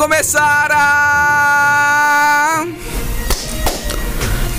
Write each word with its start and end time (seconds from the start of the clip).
começar 0.00 0.68
a. 0.72 2.64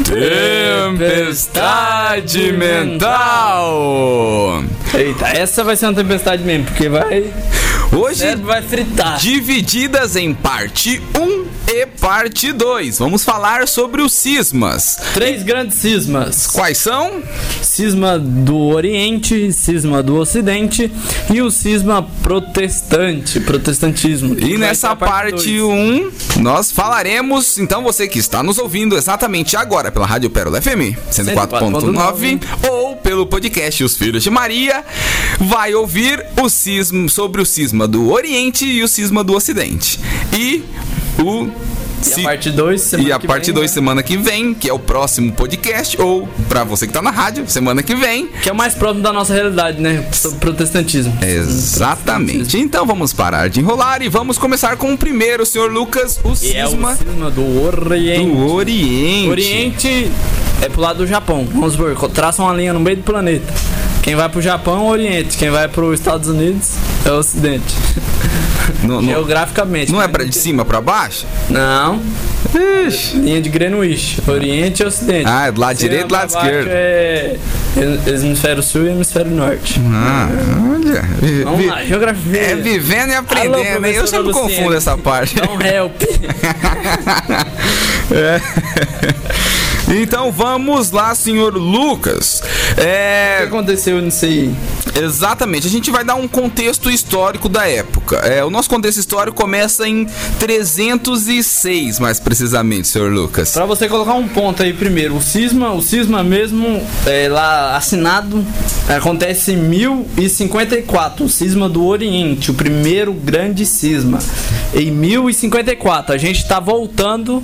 Tempestade 0.03 2.51
Mental! 2.51 4.63
Eita, 4.93 5.29
essa 5.29 5.63
vai 5.63 5.75
ser 5.75 5.87
uma 5.87 5.95
tempestade 5.95 6.43
mesmo, 6.43 6.65
porque 6.65 6.87
vai. 6.87 7.33
Hoje, 7.91 8.35
vai 8.35 8.61
fritar. 8.61 9.17
divididas 9.17 10.15
em 10.15 10.31
parte 10.31 11.01
1 11.19 11.45
parte 11.85 12.51
2. 12.51 12.99
Vamos 12.99 13.23
falar 13.23 13.67
sobre 13.67 14.01
os 14.01 14.13
cismas. 14.13 14.97
Três 15.13 15.43
grandes 15.43 15.77
cismas: 15.77 16.47
Quais 16.47 16.77
são? 16.77 17.21
cisma 17.61 18.19
do 18.19 18.57
Oriente, 18.57 19.51
cisma 19.53 20.03
do 20.03 20.17
Ocidente 20.17 20.91
e 21.33 21.41
o 21.41 21.49
cisma 21.49 22.03
protestante, 22.21 23.39
protestantismo. 23.39 24.37
E 24.37 24.57
nessa 24.57 24.95
parte 24.95 25.57
dois. 25.57 26.37
1, 26.37 26.41
nós 26.41 26.71
falaremos, 26.71 27.57
então 27.57 27.81
você 27.81 28.07
que 28.07 28.19
está 28.19 28.43
nos 28.43 28.57
ouvindo 28.57 28.95
exatamente 28.97 29.55
agora 29.55 29.91
pela 29.91 30.05
Rádio 30.05 30.29
Pérola 30.29 30.61
FM 30.61 30.97
104.9 31.11 32.41
ou 32.69 32.97
pelo 32.97 33.25
podcast 33.25 33.83
Os 33.83 33.95
Filhos 33.95 34.21
de 34.21 34.29
Maria, 34.29 34.83
vai 35.39 35.73
ouvir 35.73 36.25
o 36.39 36.49
cisma 36.49 37.07
sobre 37.07 37.41
o 37.41 37.45
cisma 37.45 37.87
do 37.87 38.11
Oriente 38.11 38.65
e 38.65 38.83
o 38.83 38.87
cisma 38.87 39.23
do 39.23 39.33
Ocidente. 39.33 39.99
E 40.33 40.63
o 41.19 41.49
E 42.01 42.03
ci- 42.03 42.21
a 42.21 42.23
parte 42.23 42.49
2 42.49 42.93
e 42.93 43.11
a 43.11 43.19
parte 43.19 43.51
2 43.51 43.69
semana 43.69 44.01
que 44.01 44.17
vem, 44.17 44.53
que 44.55 44.67
é 44.67 44.73
o 44.73 44.79
próximo 44.79 45.31
podcast, 45.33 46.01
ou 46.01 46.27
pra 46.49 46.63
você 46.63 46.87
que 46.87 46.93
tá 46.93 47.01
na 47.01 47.11
rádio, 47.11 47.43
semana 47.47 47.83
que 47.83 47.93
vem. 47.95 48.27
Que 48.41 48.49
é 48.49 48.51
o 48.51 48.55
mais 48.55 48.73
próximo 48.73 49.03
da 49.03 49.13
nossa 49.13 49.33
realidade, 49.33 49.79
né? 49.79 50.03
Sobre 50.11 50.39
protestantismo. 50.39 51.15
Exatamente. 51.21 52.57
Então 52.57 52.85
vamos 52.87 53.13
parar 53.13 53.49
de 53.49 53.59
enrolar 53.59 54.01
e 54.01 54.09
vamos 54.09 54.37
começar 54.39 54.75
com 54.77 54.93
o 54.93 54.97
primeiro, 54.97 55.45
senhor 55.45 55.71
Lucas, 55.71 56.19
o 56.23 56.29
E 56.43 56.53
é 56.55 56.65
o 56.65 56.69
cisma 56.71 56.95
cisma 56.95 57.29
do 57.29 57.63
Oriente. 57.63 58.25
do 58.25 58.51
Oriente. 58.53 59.29
Oriente 59.29 60.11
é 60.63 60.69
pro 60.69 60.81
lado 60.81 60.97
do 60.97 61.07
Japão. 61.07 61.47
Vamos 61.51 61.73
supor, 61.73 61.95
traça 62.09 62.41
uma 62.41 62.53
linha 62.53 62.73
no 62.73 62.79
meio 62.79 62.97
do 62.97 63.03
planeta. 63.03 63.53
Quem 64.01 64.15
vai 64.15 64.27
pro 64.27 64.41
Japão 64.41 64.77
é 64.77 64.79
o 64.79 64.85
Oriente, 64.87 65.37
quem 65.37 65.51
vai 65.51 65.67
pros 65.67 65.99
Estados 65.99 66.27
Unidos 66.27 66.69
é 67.05 67.11
o 67.11 67.17
Ocidente. 67.19 67.75
Não, 68.83 69.01
não, 69.01 69.03
Geograficamente. 69.03 69.91
não 69.91 70.01
é 70.01 70.07
pra 70.07 70.23
de 70.23 70.35
cima 70.35 70.63
pra 70.65 70.81
baixo? 70.81 71.25
Não, 71.49 72.01
Ixi. 72.87 73.17
linha 73.17 73.41
de 73.41 73.49
Greenwich, 73.49 74.21
Oriente 74.27 74.81
e 74.81 74.85
Ocidente. 74.85 75.25
Ah, 75.27 75.47
é 75.47 75.51
do 75.51 75.61
lado 75.61 75.77
direito 75.77 76.05
e 76.05 76.07
do 76.07 76.13
lado 76.13 76.29
esquerdo. 76.29 76.67
É 76.69 77.35
hemisfério 78.07 78.61
sul 78.61 78.85
e 78.85 78.89
hemisfério 78.89 79.31
norte. 79.31 79.79
Ah, 79.93 80.27
olha. 80.73 81.01
Vi- 81.21 81.43
Vamos 81.43 81.59
vi- 81.59 81.67
lá, 81.67 81.83
geografia. 81.85 82.41
É 82.41 82.55
vivendo 82.55 83.11
e 83.11 83.15
aprendendo, 83.15 83.85
hein? 83.85 83.93
Eu 83.93 84.07
sempre 84.07 84.31
confundo 84.33 84.47
Luciene. 84.49 84.75
essa 84.75 84.97
parte. 84.97 85.35
Don't 85.35 85.65
help. 85.65 85.93
É. 88.13 88.41
Então 90.01 90.31
vamos 90.31 90.91
lá, 90.91 91.13
senhor 91.15 91.53
Lucas. 91.55 92.41
O 92.71 92.75
que 92.75 92.81
É, 92.81 93.43
aconteceu 93.43 94.01
nisso 94.01 94.25
aí? 94.25 94.53
Exatamente, 94.95 95.67
a 95.67 95.69
gente 95.69 95.89
vai 95.91 96.03
dar 96.03 96.15
um 96.15 96.27
contexto 96.27 96.89
histórico 96.89 97.47
da 97.47 97.67
época. 97.67 98.17
É, 98.17 98.43
o 98.43 98.49
nosso 98.49 98.69
contexto 98.69 98.99
histórico 98.99 99.37
começa 99.37 99.87
em 99.87 100.07
306, 100.39 101.99
mais 101.99 102.19
precisamente, 102.19 102.87
senhor 102.87 103.11
Lucas. 103.11 103.51
Pra 103.51 103.65
você 103.65 103.87
colocar 103.87 104.13
um 104.13 104.27
ponto 104.27 104.63
aí 104.63 104.73
primeiro, 104.73 105.15
o 105.15 105.21
cisma, 105.21 105.71
o 105.71 105.81
cisma 105.81 106.23
mesmo, 106.23 106.85
é, 107.05 107.27
lá 107.29 107.75
assinado, 107.75 108.45
acontece 108.87 109.53
em 109.53 109.57
1054, 109.57 111.25
o 111.25 111.29
cisma 111.29 111.69
do 111.69 111.85
Oriente, 111.85 112.51
o 112.51 112.53
primeiro 112.53 113.13
grande 113.13 113.65
cisma. 113.65 114.19
Em 114.73 114.91
1054, 114.91 116.13
a 116.13 116.17
gente 116.17 116.45
tá 116.47 116.59
voltando 116.59 117.43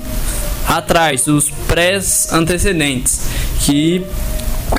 atrás 0.67 1.23
dos 1.23 1.49
pré-antecedentes, 1.67 3.21
que 3.59 4.03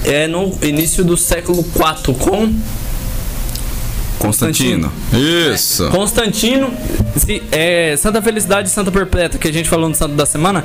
é 0.05 0.27
no 0.27 0.53
início 0.63 1.05
do 1.05 1.17
século 1.17 1.61
IV, 1.61 2.15
com 2.19 2.53
Constantino. 4.19 4.93
Isso. 5.55 5.89
Constantino, 5.91 6.73
se- 7.17 7.41
é, 7.53 7.95
Santa 7.97 8.21
Felicidade 8.21 8.69
e 8.69 8.71
Santa 8.71 8.91
Perpétua, 8.91 9.39
que 9.39 9.47
a 9.47 9.53
gente 9.53 9.69
falou 9.69 9.89
no 9.89 9.95
Santo 9.95 10.17
da 10.17 10.27
Semana, 10.27 10.65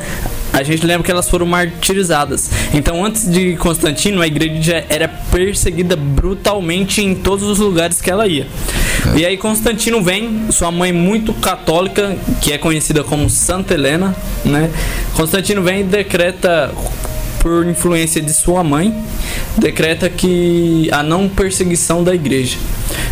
a 0.52 0.64
gente 0.64 0.84
lembra 0.86 1.04
que 1.04 1.12
elas 1.12 1.30
foram 1.30 1.46
martirizadas. 1.46 2.50
Então, 2.74 3.06
antes 3.06 3.30
de 3.32 3.56
Constantino, 3.58 4.22
a 4.22 4.28
igreja 4.28 4.84
era 4.90 5.08
perseguida 5.08 5.96
brutalmente 5.96 7.02
em 7.02 7.14
todos 7.14 7.48
os 7.48 7.60
lugares 7.60 8.02
que 8.02 8.10
ela 8.10 8.28
ia. 8.28 8.48
E 9.16 9.24
aí, 9.24 9.38
Constantino 9.38 10.02
vem, 10.02 10.48
sua 10.52 10.72
mãe 10.72 10.92
muito 10.92 11.32
católica, 11.34 12.18
que 12.42 12.52
é 12.54 12.58
conhecida 12.58 13.04
como 13.04 13.30
Santa 13.30 13.76
Helena, 13.76 14.16
né? 14.44 14.72
Constantino 15.14 15.62
vem 15.62 15.82
e 15.82 15.84
decreta 15.84 16.74
por 17.44 17.68
influência 17.68 18.22
de 18.22 18.32
sua 18.34 18.64
mãe, 18.64 18.96
decreta 19.58 20.10
que 20.10 20.90
a 20.94 21.04
não 21.04 21.28
perseguição 21.28 22.02
da 22.02 22.16
igreja. 22.16 22.58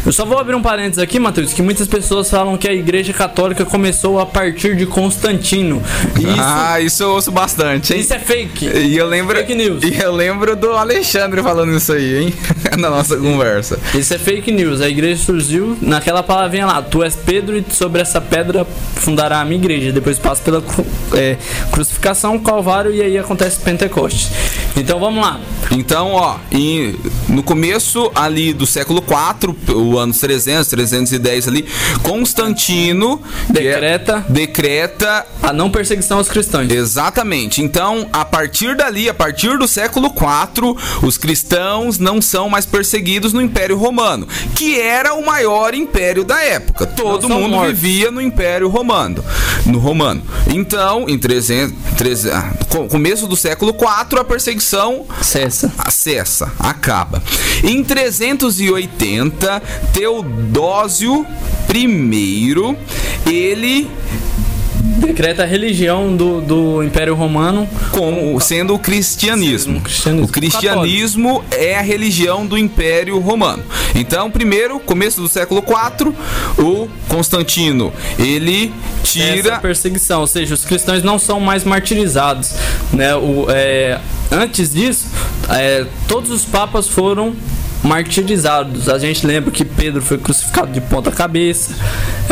Eu 0.06 0.12
só 0.12 0.26
vou 0.26 0.38
abrir 0.40 0.56
um 0.56 0.62
parênteses 0.62 1.00
aqui, 1.00 1.20
Matheus, 1.20 1.52
que 1.54 1.62
muitas 1.62 1.88
pessoas 1.88 2.30
falam 2.30 2.58
que 2.58 2.68
a 2.68 2.74
igreja 2.74 3.12
católica 3.14 3.66
começou 3.66 4.20
a 4.20 4.26
partir 4.26 4.76
de 4.76 4.86
Constantino. 4.86 5.82
E 6.18 6.24
isso, 6.24 6.36
Ah, 6.40 6.80
isso 6.82 7.04
eu 7.04 7.10
ouço 7.12 7.32
bastante, 7.32 7.94
hein? 7.94 8.00
isso 8.00 8.14
é 8.14 8.20
fake. 8.20 8.66
E 8.66 8.98
eu 8.98 9.08
lembro. 9.08 9.36
Fake 9.38 9.54
news. 9.54 9.84
E 9.84 10.00
eu 10.02 10.14
lembro 10.14 10.56
do 10.56 10.72
Alexandre 10.72 11.42
falando 11.44 11.76
isso 11.76 11.92
aí, 11.92 12.24
hein? 12.24 12.34
Na 12.80 12.90
nossa 12.90 13.18
conversa. 13.18 13.78
Isso 13.94 14.14
é 14.14 14.18
fake 14.18 14.52
news. 14.52 14.82
A 14.82 14.90
igreja 14.90 15.22
surgiu 15.24 15.78
naquela 15.82 16.24
palavrinha 16.24 16.66
lá: 16.66 16.82
Tu 16.82 17.04
és 17.04 17.16
Pedro 17.16 17.58
e 17.58 17.66
sobre 17.70 18.02
essa 18.02 18.22
pedra 18.22 18.66
fundará 18.96 19.42
a 19.42 19.46
minha 19.46 19.60
igreja. 19.60 19.92
Depois 19.92 20.18
passa 20.18 20.42
pela 20.42 20.64
é, 21.14 21.38
crucificação, 21.72 22.40
Calvário 22.40 22.94
e 22.94 23.02
aí 23.02 23.18
acontece 23.18 23.60
Pentecostes. 23.60 24.21
Então 24.76 25.00
vamos 25.00 25.22
lá. 25.24 25.40
Então, 25.72 26.12
ó, 26.14 26.38
em- 26.52 26.96
no 27.30 27.44
começo 27.44 28.12
ali 28.16 28.54
do 28.54 28.66
século 28.66 29.02
IV, 29.04 29.74
o 29.74 29.98
ano 29.98 30.14
300, 30.14 30.68
310 30.68 31.48
ali, 31.48 31.66
Constantino 32.02 33.18
que 33.52 33.60
é- 33.60 33.72
Decreta 33.72 34.26
decreta 34.30 35.26
a 35.42 35.52
não 35.52 35.70
perseguição 35.70 36.18
aos 36.20 36.30
cristãos. 36.30 36.70
Exatamente. 36.72 37.62
Então, 37.62 38.08
a 38.14 38.24
partir 38.24 38.76
dali, 38.76 39.10
a 39.10 39.14
partir 39.14 39.58
do 39.58 39.68
século 39.68 40.08
IV, 40.08 40.76
os 41.02 41.18
cristãos 41.18 41.98
não 41.98 42.22
são 42.22 42.48
mais 42.50 42.66
perseguidos 42.66 43.34
no 43.34 43.42
Império 43.42 43.78
Romano, 43.78 44.28
que 44.56 44.80
era 44.80 45.14
o 45.14 45.26
maior 45.26 45.74
império 45.74 46.24
da 46.24 46.42
época. 46.44 46.86
Todo 46.86 47.28
Não 47.28 47.42
mundo 47.42 47.52
mortos. 47.52 47.80
vivia 47.80 48.12
no 48.12 48.22
Império 48.22 48.68
Romano, 48.70 49.24
no 49.66 49.80
romano. 49.80 50.22
Então, 50.48 51.06
em 51.10 51.18
300, 51.18 51.76
300, 51.98 52.32
ah, 52.38 52.54
co- 52.70 52.86
começo 52.88 53.28
do 53.28 53.36
século 53.36 53.72
IV, 53.74 54.11
a 54.20 54.24
perseguição 54.24 55.06
Cessa. 55.22 55.72
cessa, 55.90 56.52
acaba. 56.60 57.22
Em 57.64 57.84
380, 57.84 59.62
Teodósio 59.94 61.26
I, 61.74 62.78
ele 63.26 63.90
Decreta 65.02 65.44
a 65.44 65.46
religião 65.46 66.16
do, 66.16 66.42
do 66.42 66.84
Império 66.84 67.16
Romano 67.16 67.68
como 67.92 68.40
sendo 68.40 68.76
o 68.76 68.80
cristianismo. 68.80 69.82
Sendo 69.90 70.24
o 70.24 70.28
cristianismo. 70.28 70.80
O 70.80 70.82
cristianismo 70.82 71.44
é 71.52 71.78
a 71.78 71.82
religião 71.82 72.46
do 72.46 72.58
Império 72.58 73.20
Romano. 73.20 73.64
Então, 73.96 74.30
primeiro, 74.32 74.80
começo 74.80 75.20
do 75.20 75.28
século 75.28 75.62
IV, 75.62 76.14
o 76.58 76.88
Constantino, 77.08 77.92
ele 78.18 78.72
essa 79.04 79.12
tira 79.12 79.60
perseguição, 79.60 80.22
ou 80.22 80.28
seja, 80.28 80.54
os 80.54 80.64
cristãos 80.64 81.04
não 81.04 81.20
são 81.20 81.40
mais 81.40 81.64
martirizados, 81.64 82.54
né? 82.94 83.16
O, 83.16 83.48
é, 83.50 84.00
antes 84.32 84.72
disso, 84.72 85.08
é, 85.50 85.86
todos 86.08 86.32
os 86.32 86.46
papas 86.46 86.88
foram 86.88 87.36
martirizados. 87.84 88.88
A 88.88 88.98
gente 88.98 89.26
lembra 89.26 89.52
que 89.52 89.66
Pedro 89.66 90.02
foi 90.02 90.18
crucificado 90.18 90.72
de 90.72 90.82
ponta 90.82 91.12
cabeça, 91.12 91.76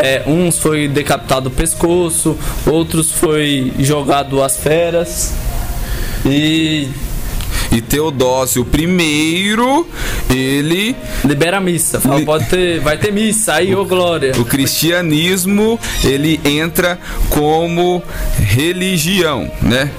é, 0.02 0.24
uns 0.26 0.60
foi 0.60 0.88
decapitado 0.88 1.50
o 1.50 1.52
pescoço, 1.52 2.38
outros 2.66 3.12
foi 3.12 3.72
jogado 3.80 4.42
às 4.42 4.58
feras. 4.58 5.34
E 6.26 6.90
e 7.72 7.82
Teodósio 7.82 8.68
I, 8.74 9.56
ele 10.34 10.96
libera 11.24 11.58
a 11.58 11.62
missa. 11.62 12.00
Fala, 12.00 12.22
pode 12.22 12.46
ter, 12.48 12.80
vai 12.80 12.98
ter 12.98 13.12
missa 13.12 13.54
aí, 13.54 13.76
ô 13.76 13.86
glória. 13.86 14.34
o 14.40 14.46
cristianismo, 14.46 15.80
ele 16.04 16.40
entra 16.44 17.00
como 17.30 18.02
religião, 18.40 19.52
né? 19.62 19.92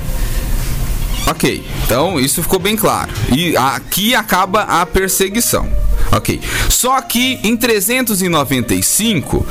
Ok, 1.28 1.64
então 1.84 2.18
isso 2.18 2.42
ficou 2.42 2.58
bem 2.58 2.74
claro. 2.74 3.12
E 3.32 3.56
aqui 3.56 4.14
acaba 4.14 4.62
a 4.62 4.84
perseguição. 4.84 5.68
Ok. 6.12 6.40
Só 6.68 7.00
que 7.00 7.38
em 7.42 7.56
395, 7.56 9.46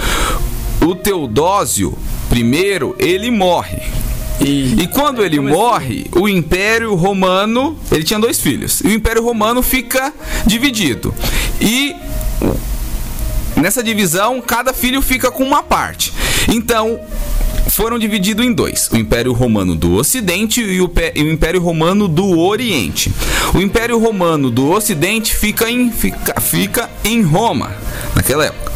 o 0.86 0.96
Teodósio 0.96 1.98
I, 2.32 2.94
ele 3.00 3.32
morre. 3.32 3.82
E, 4.42 4.82
E 4.82 4.88
quando 4.88 5.24
ele 5.24 5.40
morre, 5.40 6.06
o 6.16 6.28
Império 6.28 6.96
Romano, 6.96 7.78
ele 7.92 8.04
tinha 8.04 8.20
dois 8.20 8.40
filhos. 8.40 8.82
E 8.82 8.88
o 8.88 8.92
Império 8.92 9.24
Romano 9.24 9.62
fica 9.62 10.14
dividido. 10.46 11.14
E 11.60 11.96
nessa 13.56 13.84
divisão, 13.84 14.42
cada 14.42 14.74
filho 14.74 15.02
fica 15.02 15.30
com 15.30 15.44
uma 15.44 15.62
parte. 15.62 16.14
Então, 16.48 17.00
foram 17.80 17.98
divididos 17.98 18.46
em 18.46 18.52
dois: 18.52 18.90
o 18.92 18.98
Império 18.98 19.32
Romano 19.32 19.74
do 19.74 19.94
Ocidente 19.94 20.60
e 20.60 20.82
o, 20.82 20.92
e 21.16 21.24
o 21.24 21.32
Império 21.32 21.62
Romano 21.62 22.10
do 22.10 22.38
Oriente. 22.38 23.10
O 23.56 23.62
Império 23.62 23.98
Romano 23.98 24.52
do 24.52 24.70
Ocidente 24.70 25.34
fica 25.34 25.72
em, 25.72 25.90
fica, 25.90 26.42
fica 26.42 26.90
em 27.06 27.22
Roma, 27.22 27.72
naquela 28.14 28.44
época. 28.44 28.70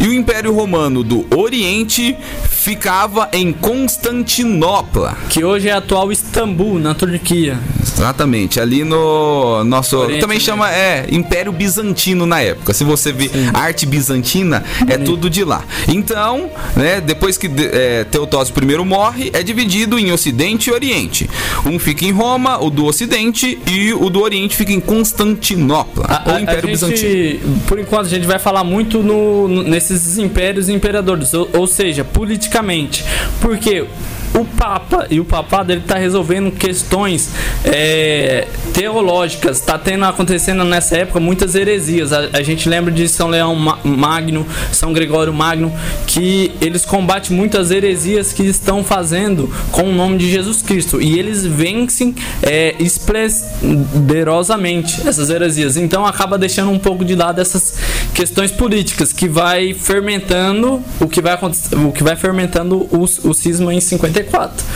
E 0.00 0.08
o 0.08 0.12
Império 0.12 0.52
Romano 0.52 1.02
do 1.02 1.26
Oriente 1.36 2.16
ficava 2.50 3.28
em 3.32 3.52
Constantinopla. 3.52 5.16
Que 5.28 5.44
hoje 5.44 5.68
é 5.68 5.72
a 5.72 5.78
atual 5.78 6.12
Istambul, 6.12 6.78
na 6.78 6.94
Turquia. 6.94 7.58
Exatamente, 7.82 8.58
ali 8.58 8.84
no 8.84 9.62
nosso. 9.64 9.96
Oriente 9.98 10.20
também 10.20 10.40
chama 10.40 10.72
é 10.72 11.06
Império 11.10 11.52
Bizantino 11.52 12.24
na 12.26 12.40
época. 12.40 12.72
Se 12.72 12.84
você 12.84 13.12
vê 13.12 13.28
Sim. 13.28 13.50
arte 13.52 13.86
bizantina, 13.86 14.64
é 14.88 14.96
tudo 14.96 15.28
de 15.28 15.44
lá. 15.44 15.62
Então, 15.88 16.50
né, 16.74 17.00
depois 17.00 17.36
que 17.36 17.50
é, 17.72 18.04
Teodósio 18.04 18.54
I 18.56 18.84
morre, 18.84 19.30
é 19.32 19.42
dividido 19.42 19.98
em 19.98 20.10
Ocidente 20.12 20.70
e 20.70 20.72
Oriente. 20.72 21.28
Um 21.66 21.78
fica 21.78 22.04
em 22.04 22.12
Roma, 22.12 22.58
o 22.62 22.70
do 22.70 22.86
Ocidente, 22.86 23.58
e 23.66 23.92
o 23.92 24.08
do 24.08 24.20
Oriente 24.20 24.56
fica 24.56 24.72
em 24.72 24.80
Constantinopla, 24.80 26.06
a, 26.08 26.32
ou 26.32 26.38
Império 26.38 26.70
a 26.70 26.74
gente, 26.74 26.92
Bizantino. 26.96 27.60
Por 27.66 27.78
enquanto, 27.78 28.06
a 28.06 28.08
gente 28.08 28.26
vai 28.26 28.38
falar 28.38 28.64
muito 28.64 29.02
no, 29.02 29.48
nesses 29.92 30.18
impérios 30.18 30.68
e 30.68 30.72
imperadores, 30.72 31.32
ou, 31.34 31.48
ou 31.52 31.66
seja, 31.66 32.04
politicamente. 32.04 33.04
Porque 33.40 33.86
o 34.34 34.44
Papa 34.44 35.06
e 35.10 35.18
o 35.20 35.24
papado 35.24 35.72
ele 35.72 35.80
está 35.80 35.96
resolvendo 35.96 36.50
questões 36.50 37.30
é, 37.64 38.46
teológicas. 38.72 39.58
Está 39.58 39.78
tendo 39.78 40.04
acontecendo 40.04 40.64
nessa 40.64 40.96
época 40.96 41.20
muitas 41.20 41.54
heresias. 41.54 42.12
A, 42.12 42.30
a, 42.32 42.42
gente 42.42 42.68
lembra 42.68 42.92
de 42.92 43.08
São 43.08 43.28
Leão 43.28 43.54
Magno, 43.84 44.44
São 44.72 44.92
Gregório 44.92 45.32
Magno, 45.32 45.72
que 46.06 46.50
eles 46.60 46.84
combatem 46.84 47.36
muitas 47.36 47.70
heresias 47.70 48.32
que 48.32 48.42
estão 48.42 48.82
fazendo 48.82 49.48
com 49.70 49.82
o 49.82 49.92
nome 49.92 50.18
de 50.18 50.28
Jesus 50.30 50.62
Cristo 50.62 51.00
e 51.00 51.16
eles 51.18 51.44
vencem 51.44 52.14
é, 52.42 52.74
esplendorosamente 52.78 55.06
essas 55.06 55.28
heresias. 55.30 55.76
Então 55.76 56.06
acaba 56.06 56.38
deixando 56.38 56.70
um 56.70 56.78
pouco 56.78 57.04
de 57.04 57.14
lado 57.14 57.38
essas 57.40 57.74
questões 58.14 58.50
políticas 58.50 59.12
que 59.12 59.28
vai 59.28 59.74
fermentando 59.74 60.82
o 61.00 61.08
que 61.08 61.20
vai 61.20 61.38
o 61.86 61.92
que 61.92 62.02
vai 62.02 62.16
fermentando 62.16 62.88
o, 62.90 63.02
o 63.02 63.34
cisma 63.34 63.74
em 63.74 63.80
54 64.22 64.66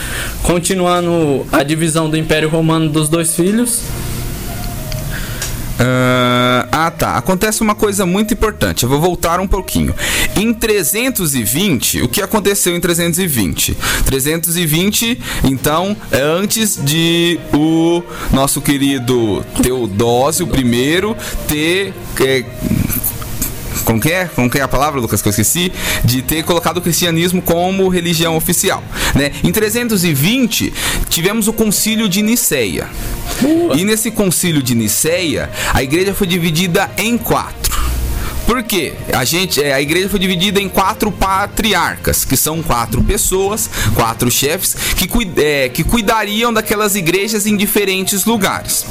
Continuando 0.43 1.45
a 1.51 1.63
divisão 1.63 2.09
do 2.09 2.17
Império 2.17 2.49
Romano 2.49 2.89
dos 2.89 3.09
dois 3.09 3.35
filhos. 3.35 3.81
Uh, 5.77 6.65
ah 6.71 6.89
tá, 6.89 7.17
acontece 7.17 7.61
uma 7.61 7.75
coisa 7.75 8.05
muito 8.05 8.33
importante. 8.33 8.83
Eu 8.83 8.89
vou 8.89 8.99
voltar 8.99 9.39
um 9.39 9.47
pouquinho. 9.47 9.93
Em 10.35 10.51
320, 10.51 12.01
o 12.01 12.07
que 12.07 12.21
aconteceu 12.21 12.75
em 12.75 12.79
320? 12.79 13.77
320, 14.05 15.19
então, 15.43 15.95
é 16.11 16.21
antes 16.21 16.79
de 16.83 17.39
o 17.53 18.01
nosso 18.31 18.59
querido 18.59 19.45
Teodósio 19.61 20.47
I 20.47 21.15
ter 21.47 21.93
é, 22.21 22.43
como 23.87 24.01
que 24.01 24.11
é? 24.11 24.25
Como 24.25 24.49
que 24.49 24.59
é 24.59 24.61
a 24.61 24.67
palavra, 24.67 24.99
Lucas, 24.99 25.21
que 25.21 25.29
eu 25.29 25.29
esqueci? 25.29 25.71
De 26.03 26.21
ter 26.21 26.43
colocado 26.43 26.79
o 26.79 26.81
cristianismo 26.81 27.41
como 27.41 27.87
religião 27.87 28.35
oficial. 28.35 28.83
Né? 29.15 29.31
Em 29.41 29.49
320, 29.49 30.73
tivemos 31.07 31.47
o 31.47 31.53
concílio 31.53 32.09
de 32.09 32.21
Niceia. 32.21 32.89
E 33.77 33.85
nesse 33.85 34.11
concílio 34.11 34.61
de 34.61 34.75
Niceia, 34.75 35.49
a 35.73 35.81
igreja 35.81 36.13
foi 36.13 36.27
dividida 36.27 36.91
em 36.97 37.17
quatro. 37.17 37.66
Por 38.47 38.63
quê? 38.63 38.93
A 39.13 39.25
gente, 39.25 39.61
é, 39.61 39.73
a 39.73 39.81
igreja 39.81 40.07
foi 40.07 40.19
dividida 40.19 40.61
em 40.61 40.69
quatro 40.69 41.11
patriarcas, 41.11 42.23
que 42.23 42.37
são 42.37 42.63
quatro 42.63 43.03
pessoas, 43.03 43.69
quatro 43.93 44.31
chefes, 44.31 44.73
que, 44.95 45.07
é, 45.41 45.67
que 45.67 45.83
cuidariam 45.83 46.53
daquelas 46.53 46.95
igrejas 46.95 47.45
em 47.45 47.57
diferentes 47.57 48.23
lugares. 48.23 48.85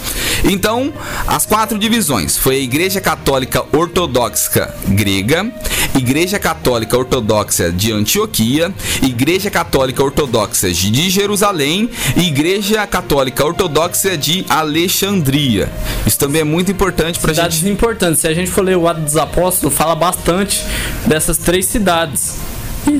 Então, 0.44 0.92
as 1.26 1.46
quatro 1.46 1.78
divisões 1.78 2.36
foi 2.36 2.56
a 2.56 2.58
Igreja 2.58 3.00
Católica 3.00 3.64
Ortodoxa 3.72 4.74
Grega, 4.88 5.50
Igreja 5.96 6.38
Católica 6.38 6.96
Ortodoxa 6.96 7.72
de 7.72 7.92
Antioquia, 7.92 8.72
Igreja 9.02 9.50
Católica 9.50 10.02
Ortodoxa 10.02 10.70
de 10.70 11.10
Jerusalém 11.10 11.88
e 12.16 12.28
Igreja 12.28 12.86
Católica 12.86 13.44
Ortodoxa 13.44 14.16
de 14.16 14.44
Alexandria. 14.48 15.70
Isso 16.06 16.18
também 16.18 16.42
é 16.42 16.44
muito 16.44 16.70
importante 16.70 17.18
para 17.18 17.32
gente. 17.32 17.54
Cidades 17.54 17.64
importantes. 17.64 18.20
Se 18.20 18.28
a 18.28 18.34
gente 18.34 18.50
for 18.50 18.62
ler 18.62 18.76
o 18.76 18.86
Atos 18.86 19.04
dos 19.04 19.16
Apóstolos, 19.16 19.74
fala 19.74 19.94
bastante 19.94 20.62
dessas 21.06 21.38
três 21.38 21.66
cidades 21.66 22.34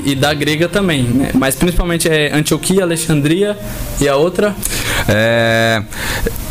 e, 0.05 0.15
da 0.15 0.33
grega 0.35 0.69
também, 0.69 1.03
né? 1.03 1.31
Mas 1.35 1.55
principalmente 1.55 2.09
é 2.09 2.35
Antioquia, 2.35 2.83
Alexandria 2.83 3.57
e 4.01 4.09
a 4.09 4.17
outra? 4.17 4.55
É, 5.09 5.83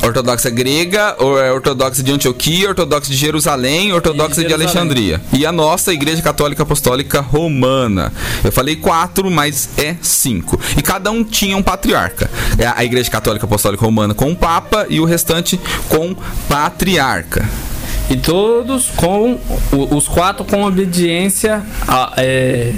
ortodoxa 0.01 0.49
grega, 0.49 1.15
é 1.43 1.51
ortodoxa 1.51 2.01
de 2.01 2.11
Antioquia, 2.11 2.69
ortodoxa 2.69 3.09
de 3.09 3.17
Jerusalém, 3.17 3.93
ortodoxa 3.93 4.41
de, 4.41 4.47
de 4.47 4.53
Alexandria. 4.53 5.21
E 5.33 5.45
a 5.45 5.51
nossa 5.51 5.93
Igreja 5.93 6.21
Católica 6.21 6.63
Apostólica 6.63 7.21
Romana. 7.21 8.11
Eu 8.43 8.51
falei 8.51 8.75
quatro, 8.75 9.29
mas 9.29 9.69
é 9.77 9.95
cinco. 10.01 10.59
E 10.77 10.81
cada 10.81 11.11
um 11.11 11.23
tinha 11.23 11.57
um 11.57 11.63
patriarca. 11.63 12.29
É 12.57 12.67
a 12.67 12.83
Igreja 12.83 13.09
Católica 13.09 13.45
Apostólica 13.45 13.83
Romana 13.83 14.13
com 14.13 14.31
o 14.31 14.35
Papa 14.35 14.85
e 14.89 14.99
o 14.99 15.05
restante 15.05 15.59
com 15.89 16.15
patriarca. 16.47 17.47
E 18.09 18.15
todos 18.17 18.91
com 18.95 19.39
os 19.71 20.07
quatro 20.07 20.45
com 20.45 20.63
obediência 20.63 21.63
a, 21.87 22.13
é, 22.17 22.73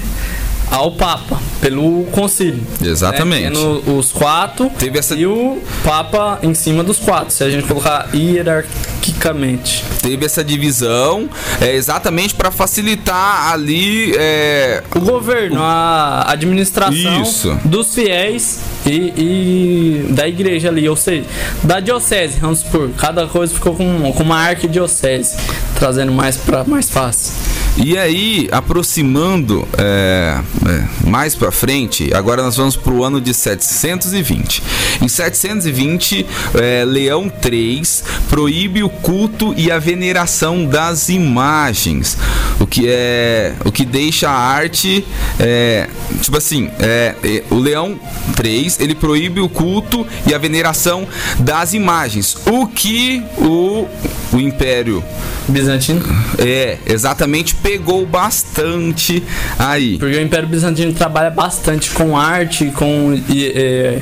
ao 0.72 0.92
Papa, 0.92 1.40
pelo 1.62 2.04
concílio. 2.06 2.62
Exatamente. 2.82 3.58
Né? 3.58 3.82
os 3.98 4.12
quatro 4.12 4.70
Teve 4.78 5.00
essa... 5.00 5.16
e 5.16 5.26
o 5.26 5.62
Papa 5.84 6.40
em 6.44 6.54
cima 6.54 6.84
dos 6.84 6.98
quatro, 6.98 7.34
se 7.34 7.44
a 7.44 7.50
gente 7.50 7.68
colocar 7.68 8.10
hierarquicamente. 8.14 9.84
Teve 10.02 10.26
essa 10.26 10.44
divisão 10.44 11.30
é, 11.62 11.76
exatamente 11.76 12.36
para 12.36 12.52
facilitar 12.52 13.52
ali 13.52 14.14
é... 14.18 14.84
o 14.96 15.00
governo, 15.00 15.62
a 15.62 16.26
administração 16.32 17.22
Isso. 17.22 17.58
dos 17.66 17.94
fiéis 17.94 18.60
e, 18.88 20.08
e, 20.08 20.14
da 20.14 20.28
igreja 20.28 20.70
ali, 20.70 20.88
ou 20.88 20.96
seja, 20.96 21.26
da 21.64 21.80
diocese, 21.80 22.40
vamos 22.40 22.60
supor, 22.60 22.90
cada 22.98 23.28
coisa 23.28 23.54
ficou 23.54 23.76
com, 23.76 24.12
com 24.14 24.24
uma 24.24 24.38
arquidiocese, 24.38 25.36
trazendo 25.78 26.12
mais 26.12 26.38
para 26.38 26.64
mais 26.64 26.90
fácil. 26.90 27.34
E 27.80 27.96
aí, 27.96 28.50
aproximando 28.52 29.68
é, 29.78 30.42
é, 30.68 31.08
mais 31.08 31.36
para 31.36 31.52
frente, 31.52 32.12
agora 32.12 32.42
nós 32.42 32.58
vamos 32.58 32.76
para 32.76 32.92
o 32.92 33.04
ano 33.04 33.22
de 33.22 33.36
720. 33.36 34.64
Em 35.00 35.08
720, 35.08 36.26
é, 36.56 36.84
Leão 36.84 37.32
III 37.32 37.84
proíbe 38.30 38.82
o 38.82 38.90
culto 38.90 39.54
e 39.56 39.72
a 39.72 39.78
veneração 39.78 40.66
das 40.66 41.10
imagens, 41.10 42.18
o 42.60 42.68
que 42.68 42.88
é 42.88 43.54
o 43.66 43.72
que 43.72 43.86
deixa 43.86 44.30
a 44.30 44.38
arte 44.38 45.06
é, 45.40 45.88
tipo 46.22 46.38
assim, 46.38 46.70
é, 46.80 47.16
é 47.24 47.44
o 47.50 47.56
Leão 47.56 48.00
III 48.44 48.74
ele 48.80 48.96
proíbe 48.96 49.40
o 49.40 49.50
culto 49.50 50.06
e 50.26 50.34
a 50.34 50.38
veneração 50.38 51.08
das 51.40 51.74
imagens, 51.74 52.38
o 52.48 52.68
que 52.68 53.24
o, 53.38 53.88
o 54.34 54.40
Império 54.40 55.04
Bizantino 55.48 56.04
é 56.38 56.78
exatamente 56.86 57.56
pegou 57.56 58.06
bastante 58.06 59.24
aí. 59.58 59.98
Porque 59.98 60.18
o 60.18 60.22
Império 60.22 60.48
Bizantino 60.48 60.92
trabalha 60.94 61.30
bastante 61.30 61.90
com 61.92 62.18
arte, 62.18 62.66
com. 62.72 63.20
É, 63.30 64.02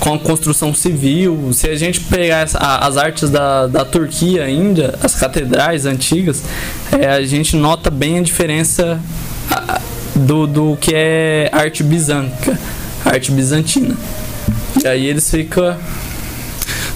com 0.00 0.14
a 0.14 0.18
construção 0.18 0.74
civil. 0.74 1.50
Se 1.52 1.68
a 1.68 1.76
gente 1.76 2.00
pegar 2.00 2.42
as, 2.42 2.54
as 2.56 2.96
artes 2.96 3.30
da, 3.30 3.66
da 3.66 3.84
Turquia 3.84 4.44
ainda, 4.44 4.98
as 5.02 5.14
catedrais 5.14 5.86
antigas, 5.86 6.42
é, 6.92 7.06
a 7.08 7.22
gente 7.22 7.56
nota 7.56 7.90
bem 7.90 8.18
a 8.18 8.22
diferença 8.22 9.00
do, 10.14 10.46
do 10.46 10.76
que 10.80 10.92
é 10.94 11.48
arte 11.52 11.82
bizântica, 11.82 12.58
arte 13.04 13.30
bizantina. 13.32 13.96
E 14.82 14.86
aí 14.86 15.06
eles 15.06 15.30
ficam 15.30 15.76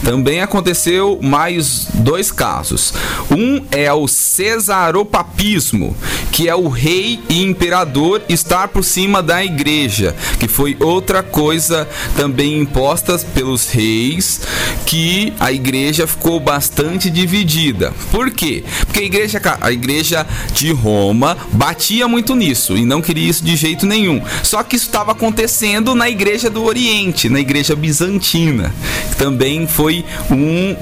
também 0.04 0.40
aconteceu 0.40 1.18
mais 1.22 1.88
dois 1.94 2.30
casos. 2.30 2.92
Um 3.30 3.64
é 3.70 3.92
o 3.92 4.06
cesaropapismo, 4.06 5.96
que 6.32 6.48
é 6.48 6.54
o 6.54 6.68
rei 6.68 7.20
e 7.28 7.42
imperador 7.42 8.22
estar 8.28 8.68
por 8.68 8.84
cima 8.84 9.22
da 9.22 9.44
igreja, 9.44 10.14
que 10.38 10.48
foi 10.48 10.76
outra 10.80 11.22
coisa 11.22 11.88
também 12.16 12.60
imposta 12.60 13.18
pelos 13.34 13.68
reis, 13.70 14.40
que 14.86 15.32
a 15.40 15.52
igreja 15.52 16.06
ficou 16.06 16.38
bastante 16.38 17.10
dividida. 17.10 17.92
Por 18.10 18.30
quê? 18.30 18.64
Porque 18.86 19.00
a 19.00 19.04
igreja, 19.04 19.58
a 19.60 19.72
igreja 19.72 20.26
de 20.52 20.72
Roma 20.72 21.36
batia 21.52 22.06
muito 22.06 22.34
nisso 22.34 22.76
e 22.76 22.84
não 22.84 23.02
queria 23.02 23.28
isso 23.28 23.44
de 23.44 23.56
jeito 23.56 23.86
nenhum. 23.86 24.22
Só 24.42 24.62
que 24.62 24.76
isso 24.76 24.86
estava 24.86 25.12
acontecendo 25.12 25.94
na 25.94 26.08
igreja 26.08 26.48
do 26.48 26.64
Oriente, 26.64 27.28
na 27.28 27.40
igreja 27.40 27.74
bizantina, 27.74 28.72
que 29.10 29.16
também 29.16 29.66
foi 29.66 29.88
foi 29.88 30.04
um, 30.30 30.76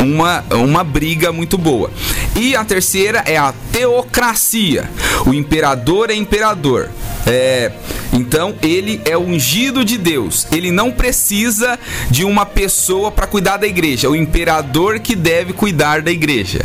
uma, 0.00 0.44
uma 0.50 0.82
briga 0.82 1.32
muito 1.32 1.56
boa. 1.56 1.90
E 2.34 2.56
a 2.56 2.64
terceira 2.64 3.22
é 3.24 3.36
a 3.36 3.54
teocracia. 3.70 4.90
O 5.24 5.32
imperador 5.32 6.10
é 6.10 6.14
imperador. 6.14 6.90
É, 7.24 7.70
então 8.12 8.52
ele 8.60 9.00
é 9.04 9.16
ungido 9.16 9.84
de 9.84 9.96
Deus. 9.96 10.48
Ele 10.50 10.72
não 10.72 10.90
precisa 10.90 11.78
de 12.10 12.24
uma 12.24 12.44
pessoa 12.44 13.12
para 13.12 13.28
cuidar 13.28 13.58
da 13.58 13.66
igreja. 13.66 14.08
É 14.08 14.10
o 14.10 14.16
imperador 14.16 14.98
que 14.98 15.14
deve 15.14 15.52
cuidar 15.52 16.02
da 16.02 16.10
igreja. 16.10 16.62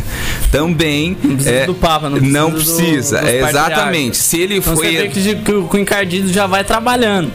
Também 0.52 1.16
não 1.22 1.36
precisa 1.36 1.52
é, 1.52 1.66
do 1.68 1.76
Papa, 1.76 2.10
não 2.10 2.18
precisa. 2.18 2.40
Não 2.40 2.52
precisa, 2.52 3.22
do, 3.22 3.28
é, 3.28 3.50
exatamente. 3.50 4.18
Se 4.18 4.40
ele 4.40 4.58
então 4.58 4.76
foi 4.76 4.88
você 4.88 4.98
vê 4.98 5.08
que, 5.10 5.36
que 5.36 5.52
o 5.52 5.78
encardido 5.78 6.34
já 6.34 6.48
vai 6.48 6.64
trabalhando. 6.64 7.32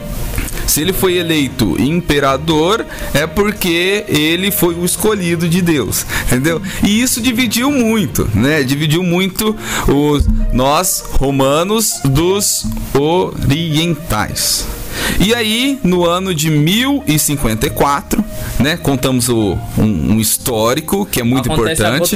Se 0.73 0.81
ele 0.81 0.91
foi 0.91 1.17
eleito 1.17 1.79
imperador, 1.79 2.83
é 3.13 3.27
porque 3.27 4.05
ele 4.07 4.49
foi 4.49 4.73
o 4.73 4.83
escolhido 4.83 5.47
de 5.47 5.61
Deus, 5.61 6.03
entendeu? 6.25 6.59
E 6.83 6.99
isso 6.99 7.21
dividiu 7.21 7.69
muito, 7.69 8.27
né? 8.33 8.63
Dividiu 8.63 9.03
muito 9.03 9.55
os 9.87 10.25
nós 10.51 11.03
romanos 11.11 12.01
dos 12.03 12.65
orientais. 12.95 14.65
E 15.19 15.33
aí, 15.33 15.79
no 15.83 16.05
ano 16.05 16.33
de 16.33 16.49
1054, 16.49 18.23
né, 18.59 18.77
contamos 18.77 19.29
o, 19.29 19.57
um, 19.77 20.13
um 20.13 20.19
histórico 20.19 21.05
que 21.05 21.19
é 21.19 21.23
muito 21.23 21.51
Acontece 21.51 21.81
importante. 21.81 22.15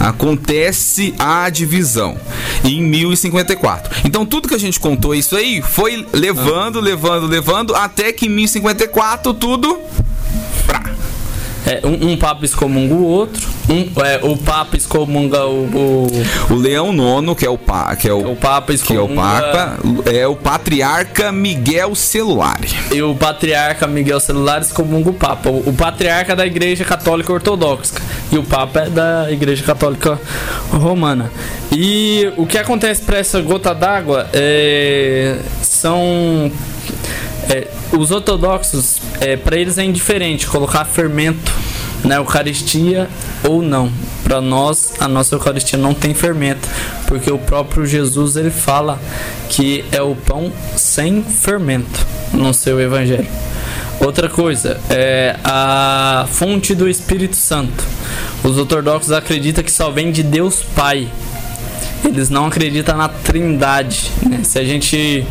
A. 0.00 0.08
Acontece 0.08 1.14
a 1.18 1.48
divisão 1.50 2.16
em 2.64 2.82
1054. 2.82 4.02
Então 4.04 4.24
tudo 4.26 4.48
que 4.48 4.54
a 4.54 4.58
gente 4.58 4.78
contou 4.78 5.14
isso 5.14 5.36
aí 5.36 5.62
foi 5.62 6.06
levando, 6.12 6.80
levando, 6.80 7.26
levando 7.26 7.74
até 7.74 8.12
que 8.12 8.26
em 8.26 8.30
1054 8.30 9.34
tudo 9.34 9.78
é, 11.68 11.86
um, 11.86 12.12
um, 12.12 12.16
Papa 12.16 12.46
excomunga 12.46 12.94
o 12.94 13.04
outro. 13.04 13.46
Um, 13.68 14.02
é, 14.02 14.20
o 14.22 14.36
Papa 14.38 14.74
excomunga 14.74 15.44
o, 15.44 15.64
o. 15.66 16.06
O, 16.50 16.54
Leão 16.54 16.92
Nono, 16.92 17.36
que 17.36 17.44
é 17.44 17.50
o, 17.50 17.58
pa, 17.58 17.94
que 17.94 18.08
é 18.08 18.12
o, 18.12 18.32
o 18.32 18.36
Papa 18.36 18.72
que 18.72 18.94
é 18.94 19.00
o 19.00 19.08
Papa, 19.08 19.78
é 20.06 20.26
o 20.26 20.34
Patriarca 20.34 21.30
Miguel 21.30 21.94
Celulari. 21.94 22.70
E 22.90 23.02
o 23.02 23.14
Patriarca 23.14 23.86
Miguel 23.86 24.18
Celulari 24.18 24.64
excomunga 24.64 25.10
o 25.10 25.14
Papa. 25.14 25.50
O, 25.50 25.68
o 25.68 25.72
Patriarca 25.74 26.34
da 26.34 26.46
Igreja 26.46 26.84
Católica 26.84 27.32
Ortodoxa. 27.32 27.94
E 28.32 28.38
o 28.38 28.42
Papa 28.42 28.80
é 28.80 28.90
da 28.90 29.30
Igreja 29.30 29.62
Católica 29.62 30.18
Romana. 30.70 31.30
E 31.70 32.32
o 32.38 32.46
que 32.46 32.56
acontece 32.56 33.02
para 33.02 33.18
essa 33.18 33.40
gota 33.42 33.74
d'água 33.74 34.26
é, 34.32 35.36
são 35.62 36.50
é, 37.50 37.68
os 37.96 38.10
ortodoxos, 38.10 39.00
é, 39.20 39.36
para 39.36 39.56
eles 39.56 39.78
é 39.78 39.84
indiferente 39.84 40.46
colocar 40.46 40.84
fermento 40.84 41.52
na 42.04 42.16
Eucaristia 42.16 43.08
ou 43.44 43.62
não. 43.62 43.90
Para 44.22 44.40
nós, 44.40 44.92
a 45.00 45.08
nossa 45.08 45.34
Eucaristia 45.34 45.78
não 45.78 45.94
tem 45.94 46.14
fermento, 46.14 46.68
porque 47.06 47.30
o 47.30 47.38
próprio 47.38 47.86
Jesus 47.86 48.36
ele 48.36 48.50
fala 48.50 48.98
que 49.48 49.84
é 49.90 50.02
o 50.02 50.14
pão 50.14 50.52
sem 50.76 51.22
fermento 51.22 52.06
no 52.32 52.52
seu 52.52 52.80
Evangelho. 52.80 53.28
Outra 54.00 54.28
coisa 54.28 54.78
é 54.90 55.34
a 55.42 56.26
fonte 56.30 56.74
do 56.74 56.88
Espírito 56.88 57.34
Santo. 57.34 57.84
Os 58.44 58.56
ortodoxos 58.56 59.10
acreditam 59.10 59.64
que 59.64 59.72
só 59.72 59.90
vem 59.90 60.12
de 60.12 60.22
Deus 60.22 60.62
Pai. 60.76 61.08
Eles 62.04 62.30
não 62.30 62.46
acreditam 62.46 62.96
na 62.96 63.08
Trindade. 63.08 64.10
Né? 64.24 64.42
Se 64.44 64.58
a 64.58 64.64
gente 64.64 65.26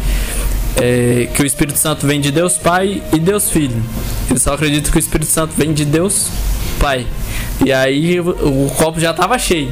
é, 0.81 1.27
que 1.33 1.41
o 1.41 1.45
Espírito 1.45 1.77
Santo 1.77 2.05
vem 2.05 2.21
de 2.21 2.31
Deus 2.31 2.57
Pai 2.57 3.01
e 3.13 3.19
Deus 3.19 3.49
Filho. 3.49 3.81
Eles 4.29 4.41
só 4.41 4.53
acreditam 4.53 4.91
que 4.91 4.97
o 4.97 4.99
Espírito 4.99 5.29
Santo 5.29 5.53
vem 5.55 5.73
de 5.73 5.85
Deus 5.85 6.29
Pai. 6.79 7.05
E 7.65 7.71
aí 7.71 8.19
o, 8.19 8.29
o 8.29 8.71
copo 8.77 8.99
já 8.99 9.11
estava 9.11 9.37
cheio. 9.37 9.71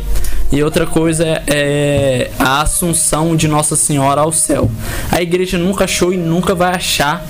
E 0.52 0.62
outra 0.64 0.86
coisa 0.86 1.44
é 1.48 2.30
a 2.40 2.62
assunção 2.62 3.36
de 3.36 3.48
Nossa 3.48 3.76
Senhora 3.76 4.22
ao 4.22 4.32
céu. 4.32 4.70
A 5.12 5.22
igreja 5.22 5.58
nunca 5.58 5.86
achou 5.86 6.14
e 6.14 6.18
nunca 6.18 6.54
vai 6.54 6.74
achar 6.74 7.26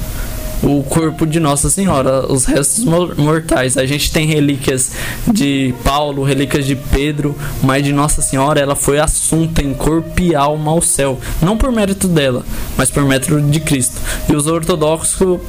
o 0.64 0.84
corpo 0.84 1.26
de 1.26 1.40
Nossa 1.40 1.70
Senhora, 1.70 2.32
os 2.32 2.46
restos 2.46 2.86
mortais. 2.86 3.78
A 3.78 3.86
gente 3.86 4.12
tem 4.12 4.28
relíquias 4.28 4.92
de 5.28 5.74
Paulo, 5.84 6.24
relíquias 6.24 6.66
de 6.66 6.76
Pedro, 6.76 7.36
mas 7.62 7.84
de 7.84 7.94
Nossa 7.94 8.22
Senhora 8.22 8.60
ela 8.60 8.76
foi 8.76 9.00
assunta 9.00 9.62
em 9.62 9.74
corpo 9.74 10.22
e 10.22 10.36
alma 10.36 10.72
ao 10.72 10.82
céu, 10.82 11.20
não 11.42 11.58
por 11.58 11.72
mérito 11.72 12.08
dela, 12.08 12.44
mas 12.78 12.90
por 12.90 13.04
mérito 13.04 13.40
de 13.42 13.60
Cristo. 13.60 13.96
E 14.30 14.36
os 14.36 14.48
ortodoxos 14.48 15.40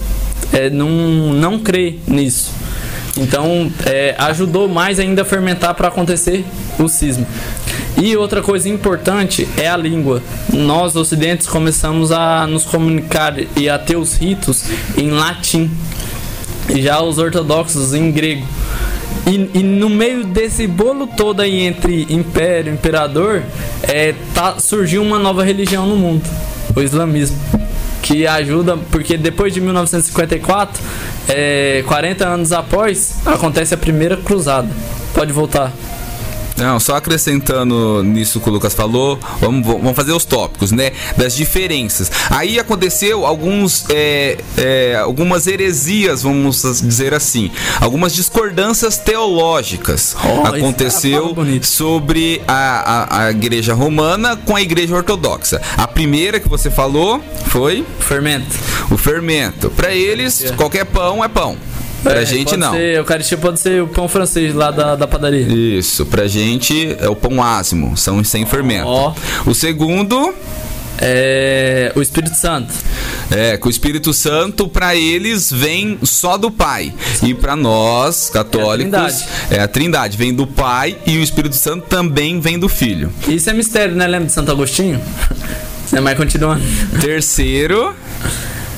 é, 0.52 0.70
não 0.70 0.88
não 1.32 1.58
crê 1.58 1.98
nisso. 2.06 2.52
Então 3.16 3.70
é, 3.84 4.14
ajudou 4.18 4.68
mais 4.68 4.98
ainda 5.00 5.22
a 5.22 5.24
fermentar 5.24 5.74
para 5.74 5.88
acontecer 5.88 6.44
o 6.78 6.88
cisma. 6.88 7.26
E 7.96 8.16
outra 8.16 8.42
coisa 8.42 8.68
importante 8.68 9.48
é 9.56 9.68
a 9.68 9.76
língua. 9.76 10.22
Nós, 10.52 10.96
ocidentes, 10.96 11.46
começamos 11.46 12.12
a 12.12 12.46
nos 12.46 12.64
comunicar 12.64 13.34
e 13.56 13.68
a 13.68 13.78
ter 13.78 13.96
os 13.96 14.14
ritos 14.14 14.64
em 14.96 15.10
latim. 15.10 15.70
E 16.68 16.82
já 16.82 17.00
os 17.00 17.18
ortodoxos 17.18 17.94
em 17.94 18.10
grego. 18.10 18.46
E, 19.26 19.58
e, 19.58 19.62
no 19.62 19.88
meio 19.88 20.24
desse 20.24 20.66
bolo 20.66 21.06
todo 21.06 21.40
aí 21.40 21.62
entre 21.62 22.06
império 22.10 22.70
e 22.70 22.74
imperador, 22.74 23.42
é, 23.82 24.14
tá, 24.34 24.58
surgiu 24.60 25.02
uma 25.02 25.18
nova 25.18 25.42
religião 25.42 25.86
no 25.86 25.96
mundo, 25.96 26.22
o 26.74 26.80
islamismo. 26.80 27.36
Que 28.02 28.24
ajuda, 28.24 28.76
porque 28.76 29.16
depois 29.16 29.52
de 29.52 29.60
1954, 29.60 30.80
é, 31.28 31.82
40 31.88 32.24
anos 32.24 32.52
após, 32.52 33.16
acontece 33.26 33.74
a 33.74 33.76
primeira 33.76 34.16
cruzada. 34.16 34.68
Pode 35.12 35.32
voltar. 35.32 35.72
Não, 36.56 36.80
só 36.80 36.96
acrescentando 36.96 38.02
nisso 38.02 38.40
que 38.40 38.48
o 38.48 38.52
Lucas 38.52 38.72
falou, 38.74 39.18
vamos, 39.40 39.66
vamos 39.66 39.94
fazer 39.94 40.12
os 40.12 40.24
tópicos, 40.24 40.72
né? 40.72 40.92
Das 41.16 41.34
diferenças. 41.36 42.10
Aí 42.30 42.58
aconteceu 42.58 43.26
alguns, 43.26 43.84
é, 43.90 44.38
é, 44.56 44.96
algumas 44.96 45.46
heresias, 45.46 46.22
vamos 46.22 46.62
dizer 46.82 47.12
assim, 47.12 47.50
algumas 47.80 48.14
discordâncias 48.14 48.96
teológicas. 48.96 50.16
Oh, 50.24 50.46
aconteceu 50.46 51.36
sobre 51.62 52.42
a, 52.48 52.54
a, 52.54 53.24
a 53.26 53.30
igreja 53.30 53.74
romana 53.74 54.36
com 54.36 54.56
a 54.56 54.62
igreja 54.62 54.94
ortodoxa. 54.94 55.60
A 55.76 55.86
primeira 55.86 56.40
que 56.40 56.48
você 56.48 56.70
falou 56.70 57.22
foi? 57.46 57.84
Fermento. 58.00 58.56
O 58.90 58.96
fermento. 58.96 59.70
Para 59.70 59.94
eles, 59.94 60.52
qualquer 60.56 60.86
pão 60.86 61.22
é 61.22 61.28
pão. 61.28 61.56
Pra 62.06 62.22
é, 62.22 62.24
gente 62.24 62.56
não. 62.56 62.72
Ser, 62.72 62.98
Eucaristia 62.98 63.36
pode 63.36 63.58
ser 63.58 63.82
o 63.82 63.88
pão 63.88 64.06
francês 64.06 64.54
lá 64.54 64.70
da, 64.70 64.94
da 64.94 65.08
padaria. 65.08 65.46
Isso, 65.48 66.06
pra 66.06 66.28
gente 66.28 66.96
é 67.00 67.08
o 67.08 67.16
pão 67.16 67.42
ázimo, 67.42 67.96
são 67.96 68.22
sem 68.22 68.46
fermento. 68.46 68.86
Oh. 68.86 69.12
O 69.50 69.54
segundo 69.54 70.32
é 70.98 71.92
o 71.96 72.00
Espírito 72.00 72.36
Santo. 72.36 72.72
É, 73.28 73.56
que 73.56 73.66
o 73.66 73.70
Espírito 73.70 74.12
Santo 74.12 74.68
para 74.68 74.94
eles 74.94 75.50
vem 75.50 75.98
só 76.04 76.36
do 76.36 76.48
Pai. 76.48 76.94
E 77.24 77.34
para 77.34 77.56
nós, 77.56 78.30
católicos, 78.30 78.94
é 78.94 78.98
a, 78.98 79.08
trindade. 79.08 79.28
é 79.50 79.60
a 79.60 79.68
Trindade, 79.68 80.16
vem 80.16 80.32
do 80.32 80.46
Pai 80.46 80.96
e 81.04 81.18
o 81.18 81.22
Espírito 81.22 81.56
Santo 81.56 81.86
também 81.88 82.38
vem 82.38 82.56
do 82.56 82.68
Filho. 82.68 83.12
Isso 83.26 83.50
é 83.50 83.52
mistério, 83.52 83.96
né? 83.96 84.06
Lembra 84.06 84.28
de 84.28 84.32
Santo 84.32 84.52
Agostinho? 84.52 85.00
Você 85.84 86.00
vai 86.00 86.14
continuando. 86.14 86.62
Terceiro. 87.00 87.94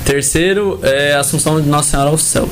Terceiro 0.03 0.79
é 0.81 1.13
a 1.13 1.19
Assunção 1.19 1.61
de 1.61 1.69
Nossa 1.69 1.91
Senhora 1.91 2.09
ao 2.09 2.17
céu. 2.17 2.49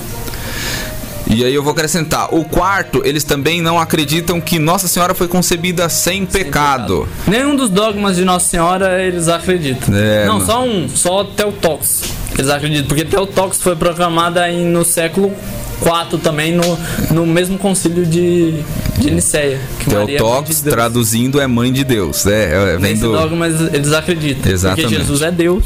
E 1.30 1.44
aí 1.44 1.54
eu 1.54 1.62
vou 1.62 1.74
acrescentar, 1.74 2.34
o 2.34 2.46
quarto, 2.46 3.02
eles 3.04 3.24
também 3.24 3.62
não 3.62 3.78
acreditam 3.78 4.40
que 4.40 4.58
Nossa 4.58 4.88
Senhora 4.88 5.14
foi 5.14 5.28
concebida 5.28 5.90
sem, 5.90 6.20
sem 6.20 6.26
pecado. 6.26 7.06
pecado. 7.06 7.10
Nenhum 7.28 7.56
dos 7.56 7.70
dogmas 7.70 8.16
de 8.16 8.24
Nossa 8.24 8.48
Senhora 8.48 9.02
eles 9.02 9.28
acreditam. 9.28 9.96
É, 9.96 10.26
não, 10.26 10.46
só 10.46 10.64
um, 10.64 10.88
só 10.88 11.24
Teotox. 11.24 12.04
Eles 12.38 12.50
acreditam, 12.50 12.88
porque 12.88 13.04
Teotox 13.04 13.62
foi 13.62 13.76
proclamada 13.76 14.48
no 14.52 14.86
século 14.86 15.34
4 15.82 16.18
também 16.18 16.54
no, 16.54 16.80
no 17.12 17.26
mesmo 17.26 17.58
concílio 17.58 18.06
de, 18.06 18.64
de 18.98 19.12
Niceia. 19.12 19.60
Teotox, 19.86 20.66
é 20.66 20.70
traduzindo, 20.70 21.42
é 21.42 21.48
mãe 21.48 21.72
de 21.74 21.84
Deus. 21.84 22.26
É, 22.26 22.74
é, 22.74 22.78
vem 22.78 22.92
Nesse 22.92 23.02
do... 23.02 23.12
dogma 23.12 23.48
eles 23.48 23.92
acreditam. 23.92 24.52
Exatamente. 24.52 24.88
Porque 24.88 24.98
Jesus 24.98 25.22
é 25.22 25.32
Deus 25.32 25.64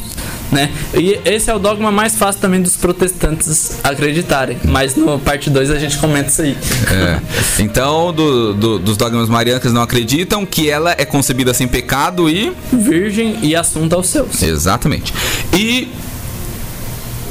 né? 0.51 0.71
E 0.93 1.19
esse 1.25 1.49
é 1.49 1.55
o 1.55 1.59
dogma 1.59 1.91
mais 1.91 2.15
fácil 2.15 2.41
também 2.41 2.61
dos 2.61 2.75
protestantes 2.75 3.79
acreditarem. 3.83 4.57
Mas 4.65 4.95
no 4.95 5.19
parte 5.19 5.49
2 5.49 5.71
a 5.71 5.79
gente 5.79 5.97
comenta 5.97 6.29
isso 6.29 6.41
aí. 6.41 6.57
É. 6.91 7.19
Então, 7.59 8.13
do, 8.13 8.53
do, 8.53 8.79
dos 8.79 8.97
dogmas 8.97 9.29
marianos 9.29 9.71
não 9.71 9.81
acreditam 9.81 10.45
que 10.45 10.69
ela 10.69 10.95
é 10.97 11.05
concebida 11.05 11.53
sem 11.53 11.67
pecado 11.67 12.29
e. 12.29 12.51
Virgem 12.71 13.39
e 13.41 13.55
assunta 13.55 13.95
aos 13.95 14.07
céus. 14.07 14.41
Exatamente. 14.41 15.13
E 15.53 15.89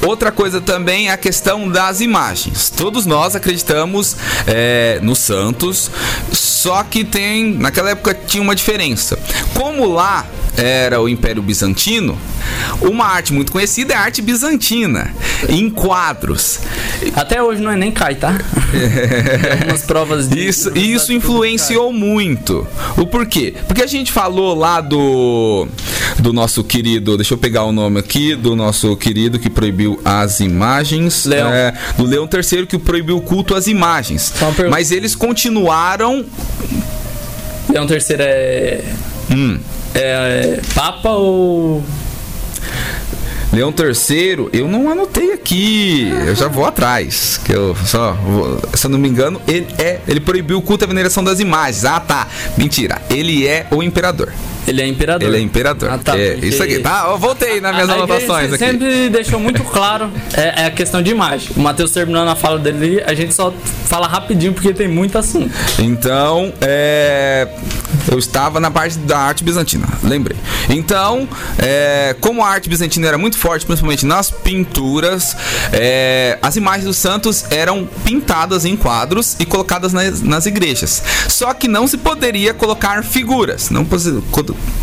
Outra 0.05 0.31
coisa 0.31 0.59
também 0.59 1.09
é 1.09 1.11
a 1.11 1.17
questão 1.17 1.69
das 1.69 2.01
imagens. 2.01 2.71
Todos 2.71 3.05
nós 3.05 3.35
acreditamos 3.35 4.15
é, 4.47 4.99
nos 5.03 5.19
santos, 5.19 5.91
só 6.61 6.83
que 6.83 7.03
tem 7.03 7.55
naquela 7.55 7.89
época 7.89 8.13
tinha 8.13 8.43
uma 8.43 8.53
diferença. 8.53 9.17
Como 9.55 9.91
lá 9.91 10.27
era 10.55 11.01
o 11.01 11.09
Império 11.09 11.41
Bizantino, 11.41 12.15
uma 12.81 13.05
arte 13.05 13.33
muito 13.33 13.51
conhecida 13.51 13.93
é 13.93 13.97
a 13.97 14.01
arte 14.01 14.21
bizantina, 14.21 15.11
em 15.49 15.71
quadros. 15.71 16.59
Até 17.15 17.41
hoje 17.41 17.61
não 17.61 17.71
é 17.71 17.75
nem 17.75 17.91
cai, 17.91 18.13
tá? 18.13 18.37
Algumas 19.59 19.81
provas 19.81 20.29
de 20.29 20.47
Isso, 20.47 20.77
isso 20.77 21.11
influenciou 21.11 21.91
muito. 21.91 22.67
O 22.95 23.07
porquê? 23.07 23.55
Porque 23.67 23.81
a 23.81 23.87
gente 23.87 24.11
falou 24.11 24.53
lá 24.53 24.81
do 24.81 25.67
do 26.19 26.31
nosso 26.31 26.63
querido, 26.63 27.17
deixa 27.17 27.33
eu 27.33 27.37
pegar 27.37 27.63
o 27.63 27.71
nome 27.71 27.99
aqui, 27.99 28.35
do 28.35 28.55
nosso 28.55 28.95
querido 28.95 29.39
que 29.39 29.49
proibiu 29.49 29.99
as 30.05 30.39
imagens, 30.39 31.25
Leão. 31.25 31.51
É, 31.51 31.73
do 31.97 32.05
Leão 32.05 32.29
III 32.31 32.67
que 32.67 32.77
proibiu 32.77 33.17
o 33.17 33.21
culto 33.21 33.55
às 33.55 33.67
imagens. 33.67 34.33
Mas 34.69 34.91
eles 34.91 35.15
continuaram 35.15 36.25
Leão 37.69 37.87
III 37.87 38.15
é 38.19 38.83
hum. 39.31 39.59
é, 39.93 39.99
é 39.99 40.61
Papa 40.73 41.09
ou 41.11 41.83
Leão 43.53 43.73
III, 43.77 44.49
eu 44.53 44.65
não 44.65 44.89
anotei 44.89 45.33
aqui. 45.33 46.09
Eu 46.25 46.33
já 46.35 46.47
vou 46.47 46.65
atrás. 46.65 47.37
Que 47.43 47.51
eu 47.51 47.75
só, 47.85 48.13
vou, 48.13 48.61
se 48.73 48.85
eu 48.85 48.89
não 48.89 48.97
me 48.97 49.09
engano, 49.09 49.41
ele 49.45 49.67
é. 49.77 49.99
Ele 50.07 50.21
proibiu 50.21 50.57
o 50.57 50.61
culto 50.61 50.85
à 50.85 50.87
veneração 50.87 51.21
das 51.21 51.41
imagens. 51.41 51.83
Ah, 51.83 51.99
tá. 51.99 52.27
Mentira. 52.57 53.01
Ele 53.09 53.45
é 53.45 53.67
o 53.69 53.83
imperador. 53.83 54.31
Ele 54.67 54.81
é 54.81 54.87
imperador. 54.87 55.27
Ele 55.27 55.37
é 55.37 55.41
imperador. 55.41 55.89
Ah, 55.91 55.97
tá, 55.97 56.17
é. 56.17 56.35
Isso 56.35 56.61
aqui, 56.61 56.79
tá? 56.79 57.07
Eu 57.09 57.17
voltei 57.17 57.59
nas 57.59 57.73
minhas 57.73 57.89
a, 57.89 57.93
anotações 57.93 58.53
aqui. 58.53 58.57
sempre 58.57 59.09
deixou 59.09 59.39
muito 59.39 59.63
claro 59.63 60.09
é, 60.33 60.63
é, 60.63 60.65
a 60.67 60.71
questão 60.71 61.01
de 61.01 61.11
imagem. 61.11 61.49
O 61.55 61.59
Matheus 61.59 61.91
terminando 61.91 62.29
a 62.29 62.35
fala 62.35 62.59
dele, 62.59 63.01
a 63.05 63.13
gente 63.13 63.33
só 63.33 63.51
fala 63.85 64.07
rapidinho 64.07 64.53
porque 64.53 64.73
tem 64.73 64.87
muito 64.87 65.17
assunto. 65.17 65.51
Então, 65.79 66.53
é, 66.61 67.47
eu 68.11 68.19
estava 68.19 68.59
na 68.59 68.69
parte 68.69 68.97
da 68.99 69.17
arte 69.17 69.43
bizantina, 69.43 69.87
lembrei. 70.03 70.37
Então, 70.69 71.27
é, 71.57 72.15
como 72.19 72.43
a 72.43 72.49
arte 72.49 72.69
bizantina 72.69 73.07
era 73.07 73.17
muito 73.17 73.37
forte, 73.37 73.65
principalmente 73.65 74.05
nas 74.05 74.29
pinturas, 74.29 75.35
é, 75.71 76.37
as 76.41 76.57
imagens 76.57 76.85
dos 76.85 76.97
santos 76.97 77.45
eram 77.49 77.87
pintadas 78.03 78.65
em 78.65 78.75
quadros 78.75 79.37
e 79.39 79.45
colocadas 79.45 79.93
nas, 79.93 80.21
nas 80.21 80.45
igrejas. 80.45 81.01
Só 81.29 81.53
que 81.53 81.67
não 81.67 81.87
se 81.87 81.97
poderia 81.97 82.53
colocar 82.53 83.03
figuras, 83.03 83.69
não 83.69 83.87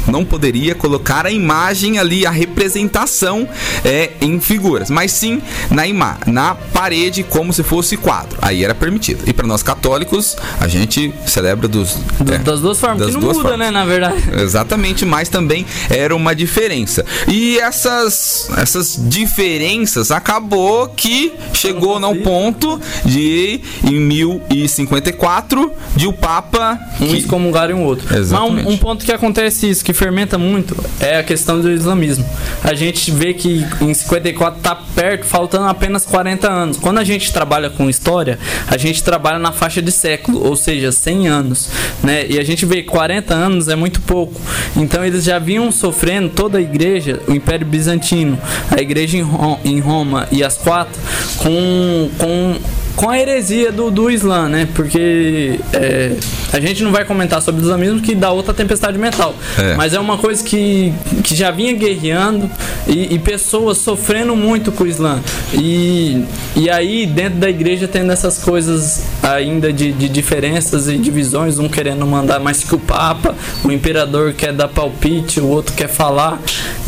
não 0.06 0.24
poderia 0.24 0.74
colocar 0.74 1.26
a 1.26 1.30
imagem 1.30 1.98
ali, 1.98 2.24
a 2.24 2.30
representação 2.30 3.48
é, 3.84 4.12
em 4.20 4.40
figuras, 4.40 4.88
mas 4.90 5.12
sim 5.12 5.42
na 5.70 5.86
ima 5.86 6.18
na 6.26 6.54
parede 6.54 7.22
como 7.22 7.52
se 7.52 7.62
fosse 7.62 7.96
quadro. 7.96 8.38
Aí 8.40 8.64
era 8.64 8.74
permitido. 8.74 9.22
E 9.26 9.32
para 9.32 9.46
nós 9.46 9.62
católicos, 9.62 10.36
a 10.60 10.66
gente 10.66 11.12
celebra 11.26 11.68
dos, 11.68 11.96
Do, 12.20 12.32
é, 12.32 12.38
das 12.38 12.60
duas 12.60 12.78
formas, 12.78 13.06
das 13.06 13.17
não 13.18 13.24
duas 13.24 13.36
muda, 13.36 13.50
formas. 13.50 13.66
né, 13.66 13.70
na 13.72 13.84
verdade. 13.84 14.22
Exatamente, 14.40 15.04
mas 15.04 15.28
também 15.28 15.66
era 15.90 16.14
uma 16.14 16.34
diferença. 16.34 17.04
E 17.26 17.58
essas 17.58 18.50
essas 18.56 18.98
diferenças 19.08 20.10
acabou 20.10 20.88
que 20.88 21.32
chegou 21.52 21.98
no 22.00 22.14
ponto 22.16 22.80
de 23.04 23.60
em 23.84 24.00
1054 24.00 25.72
de 25.96 26.06
o 26.06 26.12
Papa 26.12 26.78
um 27.00 27.08
que... 27.08 27.18
excomungar 27.18 27.70
e 27.70 27.74
um 27.74 27.84
outro. 27.84 28.16
Exatamente. 28.16 28.54
Mas 28.56 28.66
um, 28.66 28.70
um 28.70 28.76
ponto 28.76 29.04
que 29.04 29.12
acontece 29.12 29.68
isso, 29.68 29.84
que 29.84 29.92
fermenta 29.92 30.38
muito, 30.38 30.76
é 31.00 31.18
a 31.18 31.22
questão 31.22 31.60
do 31.60 31.70
islamismo. 31.70 32.24
A 32.62 32.74
gente 32.74 33.10
vê 33.10 33.34
que 33.34 33.66
em 33.80 33.94
54 33.94 34.60
tá 34.60 34.74
perto, 34.94 35.24
faltando 35.24 35.66
apenas 35.66 36.04
40 36.04 36.50
anos. 36.50 36.76
Quando 36.76 36.98
a 36.98 37.04
gente 37.04 37.32
trabalha 37.32 37.70
com 37.70 37.88
história, 37.88 38.38
a 38.66 38.76
gente 38.76 39.02
trabalha 39.02 39.38
na 39.38 39.52
faixa 39.52 39.80
de 39.80 39.90
século, 39.90 40.44
ou 40.44 40.56
seja, 40.56 40.92
100 40.92 41.28
anos, 41.28 41.68
né? 42.02 42.26
E 42.28 42.38
a 42.38 42.44
gente 42.44 42.64
vê 42.64 42.82
40 42.82 43.07
anos 43.34 43.68
é 43.68 43.76
muito 43.76 44.00
pouco. 44.00 44.40
Então 44.76 45.04
eles 45.04 45.24
já 45.24 45.38
vinham 45.38 45.70
sofrendo 45.72 46.30
toda 46.30 46.58
a 46.58 46.60
igreja, 46.60 47.20
o 47.26 47.32
Império 47.32 47.66
Bizantino, 47.66 48.38
a 48.70 48.80
igreja 48.80 49.18
em 49.64 49.80
Roma 49.80 50.28
e 50.30 50.42
as 50.42 50.56
quatro 50.56 51.00
com 51.38 52.10
com 52.18 52.56
com 52.98 53.08
a 53.08 53.16
heresia 53.16 53.70
do, 53.70 53.92
do 53.92 54.10
Islã, 54.10 54.48
né? 54.48 54.68
Porque 54.74 55.60
é, 55.72 56.16
a 56.52 56.58
gente 56.58 56.82
não 56.82 56.90
vai 56.90 57.04
comentar 57.04 57.40
sobre 57.40 57.60
o 57.60 57.62
islamismo 57.62 58.00
que 58.00 58.12
dá 58.12 58.32
outra 58.32 58.52
tempestade 58.52 58.98
mental. 58.98 59.36
É. 59.56 59.76
Mas 59.76 59.94
é 59.94 60.00
uma 60.00 60.18
coisa 60.18 60.42
que, 60.42 60.92
que 61.22 61.32
já 61.32 61.52
vinha 61.52 61.72
guerreando 61.74 62.50
e, 62.88 63.14
e, 63.14 63.18
pessoas 63.20 63.78
sofrendo 63.78 64.34
muito 64.34 64.72
com 64.72 64.82
o 64.82 64.86
Islã. 64.88 65.20
E, 65.54 66.24
e 66.56 66.68
aí, 66.68 67.06
dentro 67.06 67.38
da 67.38 67.48
igreja, 67.48 67.86
tendo 67.86 68.10
essas 68.10 68.38
coisas 68.38 69.04
ainda 69.22 69.72
de, 69.72 69.92
de 69.92 70.08
diferenças 70.08 70.88
e 70.88 70.98
divisões, 70.98 71.60
um 71.60 71.68
querendo 71.68 72.04
mandar 72.04 72.40
mais 72.40 72.64
que 72.64 72.74
o 72.74 72.80
Papa, 72.80 73.32
o 73.62 73.70
imperador 73.70 74.32
quer 74.32 74.52
dar 74.52 74.66
palpite, 74.66 75.38
o 75.38 75.46
outro 75.46 75.72
quer 75.72 75.88
falar. 75.88 76.40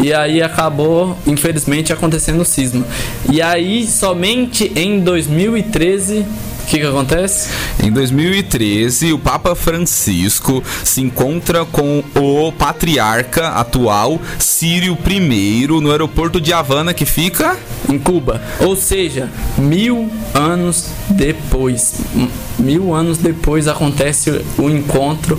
E 0.02 0.12
aí 0.12 0.42
acabou, 0.42 1.16
infelizmente, 1.24 1.92
acontecendo 1.92 2.40
o 2.40 2.44
cisma. 2.44 2.84
E 3.30 3.40
aí, 3.40 3.86
somente 3.86 4.72
em 4.74 4.98
2013 4.98 5.99
2013, 6.00 6.26
o 6.26 6.49
que, 6.70 6.78
que 6.78 6.86
acontece? 6.86 7.50
Em 7.82 7.90
2013, 7.90 9.12
o 9.12 9.18
Papa 9.18 9.56
Francisco 9.56 10.62
se 10.84 11.00
encontra 11.00 11.64
com 11.64 12.04
o 12.14 12.52
patriarca 12.52 13.48
atual 13.48 14.20
Sírio 14.38 14.96
I 15.04 15.66
no 15.66 15.90
aeroporto 15.90 16.40
de 16.40 16.52
Havana, 16.52 16.94
que 16.94 17.04
fica 17.04 17.56
em 17.88 17.98
Cuba. 17.98 18.40
Ou 18.60 18.76
seja, 18.76 19.28
mil 19.58 20.08
anos 20.32 20.86
depois. 21.08 21.94
Mil 22.56 22.94
anos 22.94 23.18
depois 23.18 23.66
acontece 23.66 24.40
o 24.56 24.70
encontro 24.70 25.36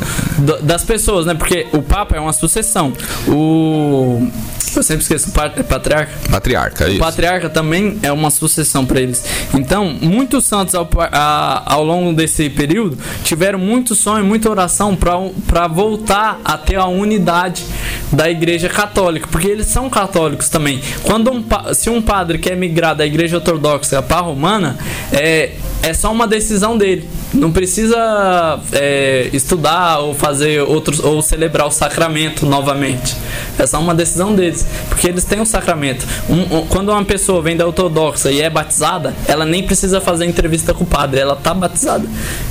das 0.61 0.83
pessoas, 0.83 1.25
né? 1.25 1.33
Porque 1.33 1.67
o 1.71 1.81
Papa 1.81 2.17
é 2.17 2.19
uma 2.19 2.33
sucessão. 2.33 2.91
O 3.25 4.27
eu 4.75 4.83
sempre 4.83 5.03
esqueço 5.03 5.29
o 5.29 5.63
patriarca. 5.63 6.11
Patriarca, 6.29 6.87
isso. 6.87 6.95
O 6.95 6.99
patriarca 6.99 7.49
também 7.49 7.99
é 8.01 8.11
uma 8.11 8.29
sucessão 8.29 8.85
para 8.85 9.01
eles. 9.01 9.23
Então, 9.53 9.93
muitos 10.01 10.45
santos 10.45 10.73
ao, 10.73 10.87
a, 11.21 11.73
ao 11.73 11.83
longo 11.83 12.13
desse 12.13 12.49
período 12.49 12.97
tiveram 13.23 13.59
muito 13.59 13.93
sonho, 13.93 14.25
muita 14.25 14.49
oração 14.49 14.95
para 14.95 15.67
voltar 15.67 16.39
a 16.43 16.57
ter 16.57 16.77
a 16.77 16.87
unidade 16.87 17.63
da 18.11 18.29
igreja 18.29 18.67
católica, 18.67 19.27
porque 19.31 19.47
eles 19.47 19.67
são 19.67 19.89
católicos 19.89 20.49
também. 20.49 20.81
Quando 21.03 21.31
um, 21.31 21.43
se 21.73 21.89
um 21.89 22.01
padre 22.01 22.37
quer 22.37 22.57
migrar 22.57 22.95
da 22.95 23.05
igreja 23.05 23.37
ortodoxa 23.37 24.01
para 24.01 24.17
a 24.17 24.21
romana, 24.21 24.77
é, 25.13 25.51
é 25.81 25.93
só 25.93 26.11
uma 26.11 26.27
decisão 26.27 26.77
dele. 26.77 27.07
Não 27.33 27.51
precisa 27.51 28.59
é, 28.73 29.29
estudar 29.31 29.99
ou 29.99 30.13
fazer 30.13 30.61
outros 30.61 30.99
ou 30.99 31.21
celebrar 31.21 31.65
o 31.65 31.71
sacramento 31.71 32.45
novamente. 32.45 33.15
É 33.57 33.65
só 33.65 33.79
uma 33.79 33.95
decisão 33.95 34.35
deles, 34.35 34.65
porque 34.89 35.07
eles 35.07 35.23
têm 35.23 35.39
o 35.39 35.45
sacramento. 35.45 36.05
Um, 36.29 36.57
um, 36.57 36.67
quando 36.67 36.89
uma 36.89 37.03
pessoa 37.05 37.41
vem 37.41 37.55
da 37.55 37.65
ortodoxa 37.65 38.31
e 38.31 38.41
é 38.41 38.49
batizada, 38.49 39.15
ela 39.27 39.45
nem 39.45 39.63
precisa 39.63 40.01
fazer 40.01 40.25
entrevista 40.25 40.73
com 40.73 40.83
o 40.83 40.87
padre, 40.87 41.10
ela 41.19 41.35
tá 41.35 41.53
batizada 41.53 42.07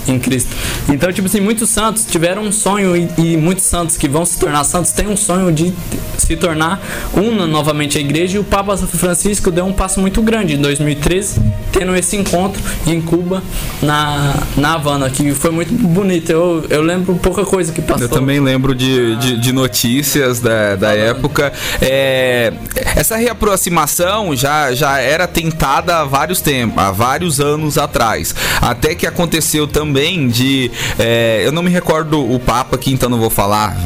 em 0.07 0.19
Cristo. 0.19 0.51
Então, 0.89 1.13
tipo 1.13 1.27
assim, 1.27 1.41
muitos 1.41 1.71
santos 1.71 2.05
tiveram 2.05 2.43
um 2.43 2.53
sonho 2.53 2.97
e, 2.97 3.09
e 3.19 3.37
muitos 3.37 3.65
santos 3.65 3.97
que 3.97 4.09
vão 4.09 4.25
se 4.25 4.39
tornar 4.39 4.65
santos 4.65 4.93
têm 4.93 5.09
um 5.09 5.17
sonho 5.17 5.53
de 5.53 5.73
se 6.19 6.37
tornar 6.37 6.81
una 7.13 7.47
novamente 7.47 7.99
a 7.99 8.01
igreja 8.01 8.37
e 8.37 8.41
o 8.41 8.45
Papa 8.45 8.77
Francisco 8.77 9.51
deu 9.51 9.65
um 9.65 9.73
passo 9.73 10.01
muito 10.01 10.23
grande 10.23 10.55
em 10.55 10.61
2013, 10.61 11.41
tendo 11.73 11.95
esse 11.97 12.17
encontro 12.17 12.61
em 12.87 13.01
Cuba, 13.01 13.43
na, 13.83 14.35
na 14.57 14.75
Havana, 14.75 15.11
que 15.11 15.33
foi 15.33 15.51
muito 15.51 15.73
bonito. 15.73 16.31
Eu, 16.31 16.67
eu 16.69 16.83
lembro 16.83 17.15
pouca 17.17 17.45
coisa 17.45 17.73
que 17.73 17.83
passou. 17.83 18.05
Eu 18.05 18.09
também 18.09 18.41
lembro 18.41 18.75
de, 18.75 19.17
de, 19.17 19.37
de 19.39 19.53
notícias 19.53 20.41
da, 20.41 20.77
da 20.77 20.95
época. 20.95 21.53
É, 21.81 22.53
essa 22.97 23.17
reaproximação 23.17 24.35
já, 24.37 24.73
já 24.75 24.99
era 24.99 25.27
tentada 25.27 25.99
há 25.99 26.05
vários 26.05 26.41
tempos, 26.41 26.79
há 26.79 26.91
vários 26.91 27.41
anos 27.41 27.79
atrás. 27.79 28.35
Até 28.61 28.95
que 28.95 29.07
aconteceu 29.07 29.67
também 29.67 30.29
de. 30.29 30.71
É, 30.99 31.43
eu 31.45 31.53
não 31.53 31.63
me 31.63 31.71
recordo 31.71 32.21
o 32.21 32.39
Papa 32.39 32.77
aqui, 32.77 32.93
então 32.93 33.09
não 33.09 33.19
vou 33.19 33.31
falar 33.31 33.77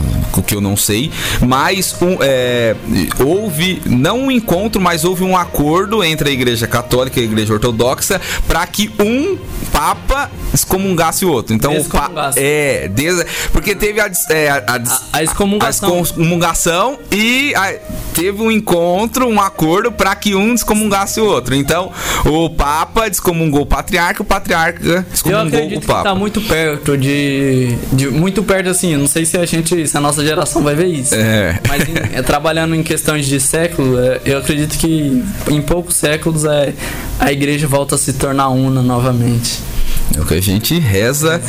que 0.42 0.54
eu 0.54 0.60
não 0.60 0.76
sei. 0.76 1.10
Mas 1.40 1.96
um, 2.00 2.18
é, 2.20 2.76
houve, 3.24 3.82
não 3.87 4.24
um 4.24 4.30
encontro, 4.30 4.80
mas 4.80 5.04
houve 5.04 5.24
um 5.24 5.37
acordo 5.37 6.02
entre 6.04 6.28
a 6.28 6.32
Igreja 6.32 6.66
Católica 6.66 7.18
e 7.18 7.22
a 7.22 7.26
Igreja 7.26 7.52
Ortodoxa 7.52 8.20
para 8.46 8.66
que 8.66 8.90
um 9.00 9.38
Papa 9.72 10.30
excomungasse 10.52 11.24
o 11.24 11.30
outro. 11.30 11.54
Então 11.54 11.76
o 11.76 11.84
Papa. 11.87 12.30
É, 12.37 12.88
des, 12.88 13.24
porque 13.52 13.74
teve 13.74 14.00
a, 14.00 14.10
é, 14.30 14.48
a, 14.50 14.56
a, 14.66 15.18
a, 15.18 15.22
excomungação. 15.24 15.98
a 15.98 16.00
excomungação 16.00 16.98
e 17.10 17.52
teve 18.14 18.40
um 18.40 18.50
encontro, 18.50 19.26
um 19.26 19.40
acordo 19.40 19.90
para 19.90 20.14
que 20.14 20.34
um 20.34 20.54
descomungasse 20.54 21.20
o 21.20 21.24
outro. 21.24 21.54
Então 21.54 21.90
o 22.24 22.48
Papa 22.50 23.08
descomungou 23.08 23.62
o 23.62 23.66
patriarca, 23.66 24.22
o 24.22 24.24
patriarca 24.24 25.04
excomungou 25.12 25.42
o 25.42 25.44
Papa. 25.44 25.56
Eu 25.56 25.64
acredito 25.64 25.80
que 25.80 25.87
tá 25.87 26.14
muito 26.14 26.40
perto 26.40 26.96
de, 26.96 27.76
de 27.92 28.08
muito 28.08 28.42
perto 28.42 28.70
assim. 28.70 28.96
Não 28.96 29.08
sei 29.08 29.24
se 29.24 29.37
a 29.37 29.44
gente, 29.44 29.87
se 29.88 29.96
a 29.96 30.00
nossa 30.00 30.13
geração 30.22 30.62
vai 30.62 30.74
ver 30.74 30.87
isso. 30.87 31.14
É. 31.14 31.59
Mas 31.66 31.88
em, 31.88 31.94
é, 32.18 32.22
trabalhando 32.22 32.74
em 32.74 32.83
questões 32.83 33.27
de 33.27 33.40
século, 33.40 33.98
é, 33.98 34.20
eu 34.24 34.38
acredito 34.38 34.77
que 34.77 35.24
em 35.50 35.62
poucos 35.62 35.96
séculos 35.96 36.44
é, 36.44 36.74
a 37.18 37.33
igreja 37.33 37.66
volta 37.66 37.94
a 37.94 37.98
se 37.98 38.12
tornar 38.12 38.50
una 38.50 38.83
novamente. 38.83 39.61
É 40.14 40.20
o 40.20 40.27
que 40.27 40.35
a 40.35 40.42
gente 40.42 40.79
reza. 40.79 41.40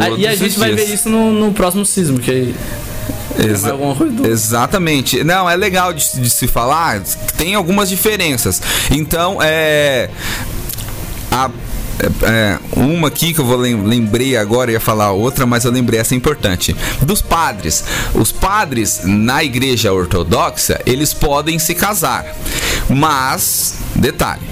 Ah, 0.00 0.10
e 0.16 0.26
a 0.26 0.34
gente 0.36 0.58
vai 0.58 0.72
ver 0.72 0.84
isso 0.84 1.08
no, 1.08 1.32
no 1.32 1.52
próximo 1.52 1.84
sismo, 1.84 2.20
que 2.20 2.54
Exa 3.38 3.74
exatamente. 4.28 5.24
Não, 5.24 5.48
é 5.48 5.56
legal 5.56 5.92
de, 5.92 6.20
de 6.20 6.30
se 6.30 6.46
falar, 6.46 7.00
tem 7.36 7.54
algumas 7.54 7.88
diferenças. 7.88 8.60
Então, 8.90 9.38
é. 9.40 10.10
A 11.30 11.50
é, 12.22 12.58
uma 12.76 13.08
aqui 13.08 13.32
que 13.32 13.40
eu 13.40 13.44
vou 13.44 13.56
lembrei 13.56 14.36
agora, 14.36 14.72
ia 14.72 14.80
falar 14.80 15.12
outra, 15.12 15.46
mas 15.46 15.64
eu 15.64 15.70
lembrei 15.70 16.00
essa 16.00 16.14
é 16.14 16.16
importante. 16.16 16.74
Dos 17.02 17.20
padres. 17.20 17.84
Os 18.14 18.32
padres 18.32 19.02
na 19.04 19.44
igreja 19.44 19.92
ortodoxa, 19.92 20.80
eles 20.86 21.12
podem 21.12 21.58
se 21.58 21.74
casar. 21.74 22.24
Mas, 22.88 23.76
detalhe, 23.94 24.42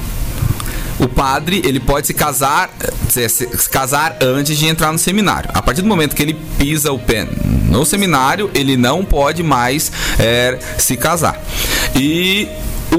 o 0.99 1.09
padre 1.09 1.63
ele 1.65 1.79
pode 1.79 2.07
se 2.09 2.15
casar 2.15 2.71
se, 3.09 3.29
se, 3.29 3.47
casar 3.71 4.17
antes 4.21 4.59
de 4.59 4.67
entrar 4.67 4.93
no 4.93 4.99
seminário. 4.99 5.51
A 5.55 5.63
partir 5.63 5.83
do 5.83 5.89
momento 5.89 6.15
que 6.15 6.23
ele 6.23 6.35
pisa 6.59 6.93
o 6.93 6.99
pé 6.99 7.27
no 7.45 7.85
seminário, 7.85 8.51
ele 8.55 8.77
não 8.77 9.05
pode 9.05 9.43
mais 9.43 9.93
é, 10.19 10.59
se 10.79 10.97
casar. 10.97 11.41
E 11.95 12.49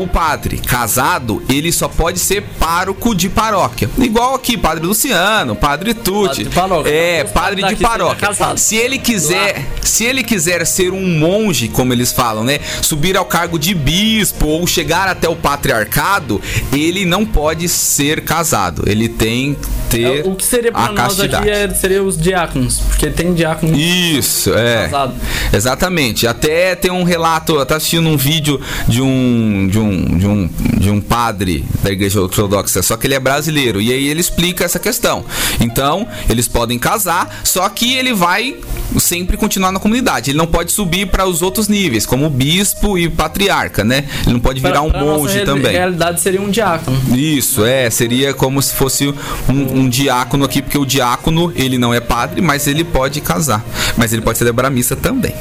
o 0.03 0.07
padre 0.07 0.57
casado, 0.57 1.43
ele 1.49 1.71
só 1.71 1.87
pode 1.87 2.19
ser 2.19 2.43
pároco 2.59 3.13
de 3.15 3.29
paróquia. 3.29 3.89
Igual 3.97 4.35
aqui, 4.35 4.57
padre 4.57 4.85
Luciano, 4.85 5.55
padre 5.55 5.93
Tuti. 5.93 6.47
É, 6.85 7.23
padre 7.23 7.63
de 7.63 7.75
paróquia. 7.75 8.29
Se 8.57 8.75
ele 8.75 8.97
quiser, 8.97 9.65
se 9.81 10.03
ele 10.03 10.23
quiser 10.23 10.65
ser 10.65 10.91
um 10.91 11.17
monge, 11.17 11.67
como 11.67 11.93
eles 11.93 12.11
falam, 12.11 12.43
né, 12.43 12.59
subir 12.81 13.17
ao 13.17 13.25
cargo 13.25 13.57
de 13.57 13.73
bispo 13.73 14.47
ou 14.47 14.65
chegar 14.67 15.07
até 15.07 15.27
o 15.27 15.35
patriarcado, 15.35 16.41
ele 16.73 17.05
não 17.05 17.25
pode 17.25 17.67
ser 17.67 18.21
casado. 18.21 18.83
Ele 18.85 19.09
tem 19.09 19.57
ter 19.89 20.19
é, 20.19 20.23
o 20.23 20.35
que 20.35 20.45
seria 20.45 20.71
para 20.71 20.91
nós 20.91 21.15
castidade. 21.15 21.49
aqui 21.49 21.49
é, 21.49 21.73
seria 21.73 22.03
os 22.03 22.17
diáconos, 22.17 22.79
porque 22.79 23.09
tem 23.09 23.33
diácono 23.33 23.75
Isso, 23.75 24.53
é. 24.53 24.83
Casado. 24.83 25.15
Exatamente. 25.51 26.27
Até 26.27 26.75
tem 26.75 26.91
um 26.91 27.03
relato, 27.03 27.55
eu 27.55 27.69
assistindo 27.75 28.07
um 28.07 28.17
vídeo 28.17 28.59
de 28.87 29.01
um 29.01 29.67
de 29.67 29.79
um, 29.79 29.88
de 29.91 30.27
um 30.27 30.49
de 30.77 30.89
um 30.89 31.01
padre 31.01 31.65
da 31.83 31.91
igreja 31.91 32.21
ortodoxa, 32.21 32.81
só 32.81 32.95
que 32.95 33.07
ele 33.07 33.13
é 33.13 33.19
brasileiro 33.19 33.81
e 33.81 33.91
aí 33.91 34.07
ele 34.07 34.19
explica 34.19 34.63
essa 34.63 34.79
questão. 34.79 35.25
Então, 35.59 36.07
eles 36.29 36.47
podem 36.47 36.79
casar, 36.79 37.41
só 37.43 37.67
que 37.69 37.93
ele 37.95 38.13
vai 38.13 38.57
sempre 38.99 39.37
continuar 39.37 39.71
na 39.71 39.79
comunidade. 39.79 40.31
Ele 40.31 40.37
não 40.37 40.47
pode 40.47 40.71
subir 40.71 41.07
para 41.07 41.27
os 41.27 41.41
outros 41.41 41.67
níveis, 41.67 42.05
como 42.05 42.29
bispo 42.29 42.97
e 42.97 43.09
patriarca, 43.09 43.83
né? 43.83 44.05
Ele 44.23 44.33
não 44.33 44.39
pode 44.39 44.59
virar 44.59 44.73
pra, 44.73 44.81
um 44.81 44.91
pra 44.91 45.01
monge 45.01 45.45
também. 45.45 45.73
Na 45.73 45.79
realidade 45.79 46.21
seria 46.21 46.41
um 46.41 46.49
diácono. 46.49 46.97
Isso, 47.15 47.65
é, 47.65 47.89
seria 47.89 48.33
como 48.33 48.61
se 48.61 48.73
fosse 48.73 49.07
um, 49.07 49.79
um 49.81 49.89
diácono 49.89 50.45
aqui, 50.45 50.61
porque 50.61 50.77
o 50.77 50.85
diácono, 50.85 51.51
ele 51.55 51.77
não 51.77 51.93
é 51.93 51.99
padre, 51.99 52.41
mas 52.41 52.67
ele 52.67 52.83
pode 52.83 53.21
casar. 53.21 53.63
Mas 53.97 54.13
ele 54.13 54.21
pode 54.21 54.37
celebrar 54.37 54.71
missa 54.71 54.95
também. 54.95 55.33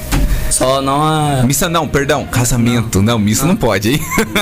Só 0.51 0.81
não 0.81 1.03
a. 1.03 1.43
Missa 1.45 1.69
não, 1.69 1.87
perdão, 1.87 2.25
casamento. 2.27 2.99
Não, 2.99 3.15
não 3.15 3.19
missa 3.19 3.43
não. 3.43 3.51
não. 3.51 3.57
pode, 3.57 3.93
hein? 3.93 4.01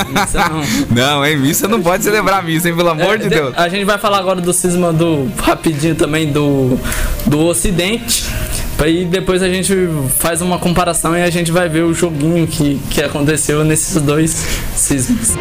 Missa 0.09 0.49
não. 0.49 0.63
não, 0.95 1.25
hein? 1.25 1.37
Missa 1.37 1.67
não 1.67 1.81
pode 1.81 2.03
celebrar 2.03 2.43
missa, 2.43 2.69
hein? 2.69 2.75
Pelo 2.75 2.89
amor 2.89 3.15
é, 3.15 3.17
de 3.17 3.29
Deus. 3.29 3.53
A 3.57 3.67
gente 3.69 3.85
vai 3.85 3.97
falar 3.97 4.19
agora 4.19 4.41
do 4.41 4.53
cisma 4.53 4.93
do. 4.93 5.29
rapidinho 5.41 5.95
também 5.95 6.31
do. 6.31 6.77
do 7.25 7.45
Ocidente. 7.45 8.25
Aí 8.79 9.05
depois 9.05 9.41
a 9.41 9.49
gente 9.49 9.73
faz 10.17 10.41
uma 10.41 10.59
comparação 10.59 11.17
e 11.17 11.21
a 11.23 11.29
gente 11.29 11.51
vai 11.51 11.67
ver 11.67 11.83
o 11.83 11.93
joguinho 11.93 12.45
que, 12.45 12.79
que 12.91 13.01
aconteceu 13.01 13.63
nesses 13.63 13.99
dois 14.01 14.45
cismas. 14.75 15.35